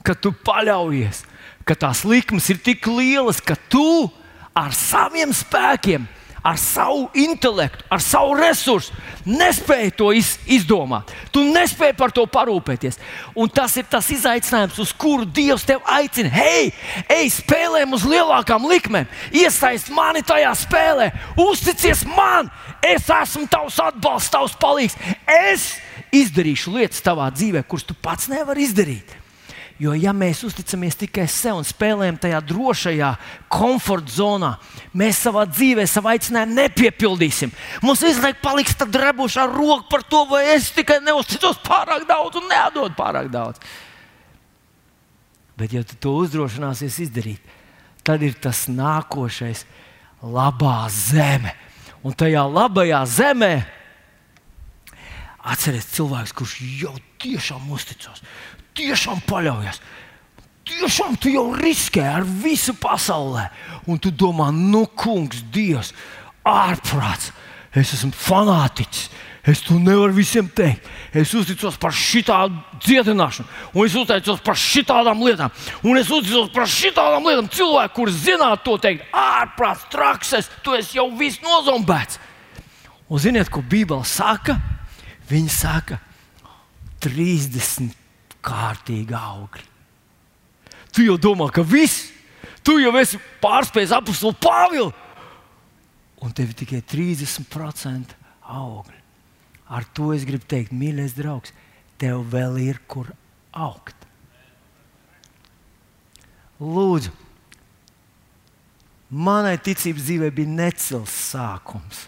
ka 0.01 0.15
tu 0.15 0.31
paļaujies, 0.31 1.25
ka 1.67 1.75
tās 1.75 2.01
likmes 2.07 2.49
ir 2.49 2.57
tik 2.57 2.87
lielas, 2.87 3.41
ka 3.41 3.53
tu 3.69 4.09
ar 4.55 4.73
saviem 4.73 5.29
spēkiem 5.35 6.07
ar 6.43 6.57
savu 6.57 7.09
intelektu, 7.13 7.83
ar 7.91 8.01
savu 8.03 8.35
resursu, 8.39 8.93
nespēji 9.27 9.93
to 9.99 10.11
iz, 10.15 10.33
izdomāt. 10.49 11.11
Tu 11.33 11.43
nespēji 11.43 11.97
par 11.99 12.13
to 12.15 12.25
parūpēties. 12.29 12.99
Un 13.35 13.51
tas 13.51 13.75
ir 13.79 13.87
tas 13.89 14.07
izaicinājums, 14.13 14.79
uz 14.81 14.93
kuru 14.95 15.27
Dievs 15.27 15.67
tevi 15.67 15.83
aicina. 15.85 16.31
Hei, 16.33 16.71
ej, 17.11 17.29
spēlēm 17.39 17.95
uz 17.97 18.07
lielākām 18.07 18.67
likmēm, 18.69 19.09
iesaist 19.35 19.91
mani 19.93 20.23
tajā 20.25 20.55
spēlē, 20.63 21.11
uzticies 21.45 22.05
man, 22.09 22.51
es 22.85 23.09
esmu 23.09 23.47
tavs 23.51 23.79
atbalsts, 23.83 24.33
tavs 24.33 24.57
palīgs. 24.59 24.97
Es 25.29 25.73
izdarīšu 26.15 26.73
lietas 26.77 27.03
tavā 27.05 27.29
dzīvē, 27.33 27.65
kuras 27.67 27.87
tu 27.87 27.97
pats 27.97 28.29
nevari 28.31 28.65
izdarīt. 28.67 29.17
Jo, 29.79 29.93
ja 29.95 30.11
mēs 30.11 30.41
uzticamies 30.43 30.97
tikai 30.99 31.23
sev 31.31 31.61
un 31.61 31.63
spēlējam 31.63 32.17
tajā 32.19 32.39
drošajā 32.49 33.09
komforta 33.47 34.11
zonā, 34.11 34.49
mēs 34.91 35.21
savā 35.23 35.45
dzīvē 35.47 35.85
savu 35.87 36.11
aicinājumu 36.11 36.57
nepiepildīsim. 36.57 37.53
Mums 37.87 38.03
visu 38.03 38.19
laiku 38.25 38.41
paliks 38.43 38.75
tā 38.75 38.89
drebušā 38.91 39.45
roka 39.47 39.87
par 39.93 40.03
to, 40.03 40.25
vai 40.27 40.41
es 40.57 40.67
tikai 40.75 40.99
neuzticos 41.05 41.61
pārāk 41.63 42.03
daudz 42.09 42.41
un 42.41 42.51
nedodu 42.51 42.91
pārāk 42.97 43.31
daudz. 43.31 43.63
Bet, 45.55 45.71
ja 45.71 45.85
tu 45.87 45.95
to 45.95 46.17
uzdrošināsies 46.25 46.99
izdarīt, 47.07 47.55
tad 48.03 48.19
ir 48.23 48.35
tas 48.35 48.65
nākošais, 48.67 49.63
labā 50.19 50.81
zeme. 50.91 51.55
Un 52.03 52.15
tajā 52.19 52.43
labajā 52.51 52.99
zemē 53.07 53.53
atcerieties 55.39 55.91
cilvēks, 55.95 56.35
kurš 56.35 56.59
jau 56.83 56.97
tiešām 57.23 57.71
uzticas 57.71 58.23
tiešām 58.79 59.23
paļaujies. 59.27 59.81
Tiešām 60.69 61.17
tu 61.19 61.31
jau 61.33 61.47
riskē 61.57 62.03
ar 62.05 62.25
visu 62.25 62.75
pasaulē. 62.77 63.47
Un 63.89 63.99
tu 64.01 64.11
domā, 64.13 64.51
nu, 64.53 64.85
kungs, 64.97 65.41
Dievs, 65.53 65.93
ārprāts, 66.45 67.31
es 67.73 67.95
esmu 67.97 68.13
fanātiķis. 68.15 69.09
Es 69.49 69.63
to 69.65 69.79
nevaru 69.81 70.13
visiem 70.13 70.49
teikt. 70.51 70.83
Es 71.15 71.31
uzticos 71.33 71.77
par 71.81 71.93
šitādu 71.95 72.59
dziedināšanu, 72.83 73.47
un 73.73 73.87
es 73.87 73.95
uzticos 73.97 74.43
par 74.45 74.59
šitādām 74.59 75.23
lietām. 75.25 75.53
Un 75.81 75.97
es 75.97 76.11
uzticos 76.11 76.51
par 76.53 76.67
šitādām 76.69 77.25
lietām. 77.25 77.47
Cilvēki, 77.55 77.95
kuriem 77.95 78.19
zinātu 78.19 78.65
to 78.67 78.75
teikt, 78.83 79.07
ārprāts, 79.15 79.87
trakses, 79.89 80.51
tu 80.61 80.75
esi 80.77 80.99
jau 80.99 81.07
viss 81.17 81.41
nozombēts. 81.41 82.19
Un 83.09 83.23
ziniet, 83.23 83.49
ko 83.49 83.63
Bībele 83.65 84.05
saka? 84.05 84.59
Viņa 85.31 85.55
saka, 85.55 85.97
30 87.01 87.98
kārtīgi 88.49 89.15
augļi. 89.15 89.65
Tu 90.95 91.05
jau 91.05 91.19
domā, 91.21 91.49
ka 91.53 91.61
viss, 91.61 92.09
tu 92.65 92.79
jau 92.81 92.91
esi 92.97 93.19
pārspējis 93.43 93.93
apakstu 93.99 94.33
Pāvilu, 94.41 94.89
un 96.25 96.33
tev 96.35 96.51
ir 96.51 96.57
tikai 96.63 96.81
30% 96.81 98.17
augļi. 98.49 98.97
Ar 99.69 99.85
to 99.93 100.09
es 100.15 100.25
gribu 100.25 100.47
teikt, 100.49 100.73
mīļais 100.73 101.13
draugs, 101.17 101.53
tev 102.01 102.23
vēl 102.33 102.57
ir 102.63 102.81
kur 102.89 103.11
augt. 103.53 103.93
Lūdzu, 106.59 107.13
manai 109.09 109.55
ticības 109.61 110.07
dzīvē 110.07 110.31
bija 110.35 110.55
necils 110.57 111.13
sākums. 111.29 112.07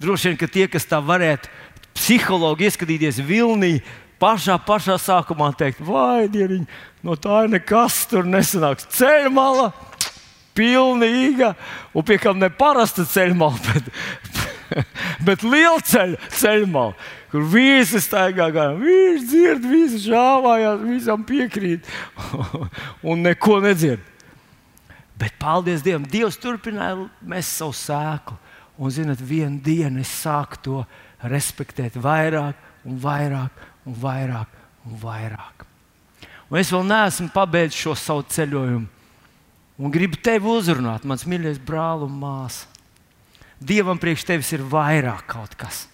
Droši 0.00 0.30
vien, 0.30 0.38
ka 0.38 0.48
tie, 0.50 0.64
kas 0.70 0.86
tā 0.88 1.00
varētu 1.02 1.50
psihologi 1.94 2.66
ieskatīties 2.68 3.20
Vilnī, 3.26 3.78
pašā, 4.20 4.58
pašā 4.66 4.98
sākumā 5.00 5.50
teikt, 5.58 5.82
vai 5.84 6.28
dieniņ, 6.32 6.66
no 7.06 7.16
tā 7.20 7.44
ir 7.44 7.54
nekas 7.56 8.04
tur 8.10 8.26
nesanāks. 8.28 8.88
Ceļmala, 8.94 9.70
pilnīga, 10.54 11.54
un 11.94 12.06
pie 12.06 12.18
kam 12.22 12.38
ne 12.40 12.50
parasta 12.52 13.06
ceļmala, 13.08 13.58
bet, 13.68 14.88
bet 15.26 15.44
liela 15.46 15.82
ceļa, 15.84 16.30
ceļmala, 16.38 16.96
kur 17.32 17.46
visi 17.50 18.00
staigā 18.02 18.48
garām, 18.54 18.82
viņš 18.84 19.28
dzird, 19.28 19.68
visi 19.68 20.02
šāvājās, 20.06 20.82
visam 20.86 21.26
piekrīt 21.26 21.88
un 23.10 23.24
neko 23.26 23.60
nedzird. 23.64 24.10
Bet 25.18 25.36
paldies 25.38 25.82
Dievam, 25.84 26.06
Dievs 26.10 26.40
turpināja 26.42 26.96
mest 27.22 27.54
savu 27.54 27.74
sēklu. 27.78 28.34
Un, 28.74 28.90
zinot, 28.90 29.20
vienu 29.22 29.60
dienu 29.62 30.02
es 30.02 30.10
sāku 30.10 30.58
to 30.64 30.80
respektēt 31.30 31.94
vairāk 32.02 32.58
un 32.84 32.98
vairāk 32.98 33.62
un 33.84 33.96
vairāk 34.00 34.60
un 34.88 34.98
vairāk. 35.00 35.64
Un 36.50 36.60
es 36.60 36.70
vēl 36.72 36.84
neesmu 36.86 37.30
pabeidzis 37.34 37.80
šo 37.80 37.94
savu 37.98 38.24
ceļojumu. 38.30 38.90
Un 39.74 39.90
gribu 39.90 40.20
tevi 40.22 40.46
uzrunāt, 40.46 41.06
mans 41.08 41.24
mīļais 41.26 41.58
brāl 41.66 42.04
un 42.06 42.12
māsa. 42.20 42.68
Dievam 43.58 43.98
priekš 43.98 44.26
tevis 44.28 44.52
ir 44.54 44.62
vairāk 44.70 45.24
kaut 45.30 45.56
kas. 45.58 45.86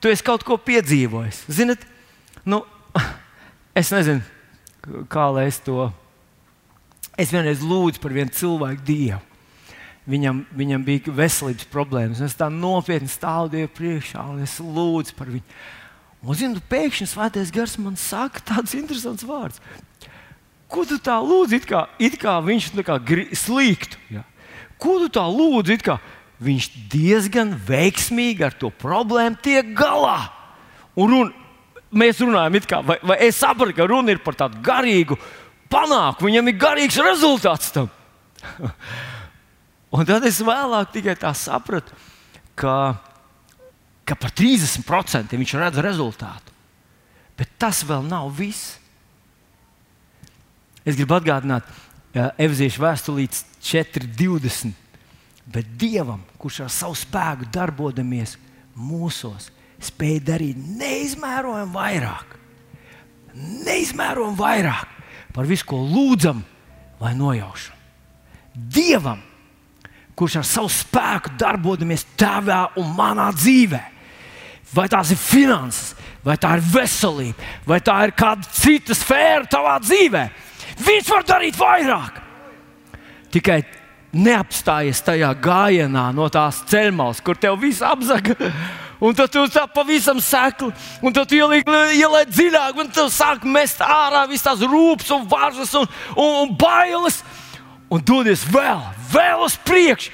Tu 0.00 0.10
esi 0.12 0.24
kaut 0.24 0.44
ko 0.46 0.56
piedzīvojis. 0.60 1.42
Ziniet, 1.52 1.84
nu, 2.48 2.62
es 3.80 3.90
nezinu, 3.92 4.22
kā 5.12 5.26
lai 5.34 5.48
es 5.50 5.60
to. 5.64 5.90
Es 7.18 7.34
vienreiz 7.34 7.60
lūdzu 7.60 8.00
par 8.00 8.14
vienu 8.16 8.32
cilvēku 8.32 8.86
Dievu. 8.86 9.20
Viņam, 10.08 10.40
viņam 10.58 10.82
bija 10.82 11.12
veselības 11.14 11.68
problēmas. 11.70 12.22
Es 12.24 12.34
tā 12.34 12.48
nopietni 12.50 13.10
stāvu 13.12 13.68
priekšā 13.76 14.24
un 14.32 14.40
es 14.42 14.56
lūdzu 14.58 15.14
par 15.18 15.30
viņu. 15.30 15.44
Un, 16.22 16.36
zinu, 16.38 16.62
pēkšņi 16.70 17.08
svētais 17.10 17.50
gars 17.54 17.74
man 17.82 17.96
saka 17.98 18.42
tāds 18.46 18.76
interesants 18.78 19.26
vārds. 19.26 19.58
Ko 20.70 20.86
tu 20.88 20.96
tā 21.02 21.18
lūdzi, 21.20 21.58
it 21.58 21.66
kā, 21.68 21.82
it 22.00 22.14
kā 22.20 22.36
viņš 22.44 22.70
kā 22.86 22.96
slīktu? 23.36 23.98
Ja? 24.14 24.22
Ko 24.80 25.00
tu 25.02 25.10
tā 25.12 25.24
lūdzi, 25.26 25.76
it 25.76 25.84
kā 25.84 25.98
viņš 26.42 26.70
diezgan 26.92 27.52
veiksmīgi 27.66 28.46
ar 28.46 28.54
to 28.56 28.70
problēmu 28.70 29.42
tiek 29.42 29.74
galā? 29.76 30.30
Un 30.96 31.10
run, 31.12 31.34
mēs 31.90 32.22
runājam, 32.22 32.60
kā, 32.70 32.80
vai, 32.86 32.98
vai 33.02 33.18
es 33.26 33.42
saprotu, 33.42 33.74
ka 33.76 33.88
runa 33.90 34.14
ir 34.14 34.22
par 34.24 34.38
tādu 34.38 34.62
garīgu 34.64 35.18
panākumu, 35.72 36.30
viņam 36.30 36.50
ir 36.52 36.60
garīgs 36.60 37.00
rezultāts 37.02 37.74
tam. 37.74 37.90
Un 39.92 40.08
tad 40.08 40.24
es 40.24 40.38
vēlāk 40.40 40.94
tikai 40.94 41.18
tā 41.20 41.34
sapratu, 41.36 41.92
ka 42.56 42.94
ka 44.08 44.16
par 44.18 44.34
30% 44.34 45.36
viņš 45.38 45.54
redz 45.60 45.80
rezultātu. 45.84 46.52
Bet 47.38 47.54
tas 47.60 47.82
vēl 47.86 48.04
nav 48.06 48.30
viss. 48.36 48.76
Es 50.84 50.98
gribu 50.98 51.16
atgādināt, 51.16 51.66
Efeziešu 52.12 52.82
vēstulītes 52.82 53.46
4.20. 53.64 54.74
Bet 55.52 55.70
Dievam, 55.80 56.20
kurš 56.38 56.60
ar 56.66 56.72
savu 56.72 56.96
spēku 56.98 57.48
darbojamies 57.54 58.36
mūsos, 58.76 59.48
spēj 59.82 60.20
darīt 60.26 60.58
neizmērojami 60.78 61.72
vairāk, 61.74 62.36
neizmērojami 63.66 64.38
vairāk 64.38 64.92
par 65.32 65.48
visu, 65.48 65.66
ko 65.66 65.80
lūdzam 65.82 66.44
vai 67.00 67.14
nojaušam. 67.18 67.78
Dievam, 68.52 69.22
kurš 70.22 70.38
ar 70.38 70.46
savu 70.46 70.70
spēku 70.70 71.34
darbojamies 71.40 72.06
tavā 72.14 72.68
un 72.78 72.94
manā 72.94 73.32
dzīvēm 73.34 73.92
vai 74.72 74.88
tās 74.88 75.12
ir 75.12 75.20
finanses, 75.20 75.92
vai 76.24 76.38
tā 76.40 76.56
ir 76.56 76.64
veselība, 76.72 77.50
vai 77.68 77.80
tā 77.84 77.98
ir 78.06 78.14
kāda 78.16 78.48
cita 78.56 78.96
sfēra 78.96 79.48
tavā 79.50 79.76
dzīvē. 79.82 80.24
Viņš 80.82 81.10
var 81.12 81.26
darīt 81.28 81.58
vairāk. 81.60 82.20
Tikai 83.32 83.60
neapstājies 84.12 85.00
tajā 85.04 85.32
gājienā 85.40 86.08
no 86.16 86.28
tās 86.32 86.62
ceļmalas, 86.68 87.20
kur 87.24 87.38
tev 87.40 87.58
viss 87.60 87.84
apzaga. 87.84 88.36
Un 89.02 89.16
tad 89.18 89.32
tu 89.34 89.42
tā 89.50 89.64
pavisam 89.66 90.20
sekli, 90.22 90.68
un 91.02 91.10
tad 91.10 91.32
ieliec 91.34 92.28
dziļāk, 92.30 92.76
un 92.78 92.90
tu 92.94 93.08
sāk 93.10 93.42
mest 93.42 93.80
ārā 93.82 94.20
visas 94.30 94.44
tās 94.46 94.60
rūpes, 94.62 95.08
un 95.16 95.24
varžas 95.26 95.72
un, 95.74 95.88
un, 96.14 96.36
un 96.44 96.52
bailes. 96.54 97.16
Un 97.90 98.04
dodies 98.06 98.44
vēl, 98.46 98.78
vēl 99.12 99.44
uz 99.44 99.56
priekšu, 99.66 100.12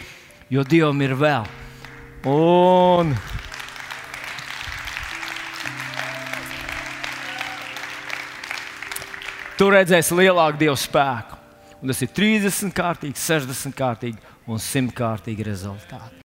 jo 0.51 0.65
Dievam 0.67 1.01
ir 1.05 1.15
vēl. 1.19 1.47
Un 2.29 3.15
tu 9.59 9.71
redzēsi 9.75 10.19
lielāku 10.19 10.63
dievu 10.63 10.77
spēku. 10.79 11.39
Un 11.79 11.93
tas 11.93 12.01
ir 12.03 12.11
30 12.11 12.75
kārtīgi, 12.75 13.15
60 13.23 13.77
kārtīgi 13.79 14.19
un 14.51 14.59
100 14.63 14.95
kārtīgi 14.99 15.47
rezultāti. 15.47 16.17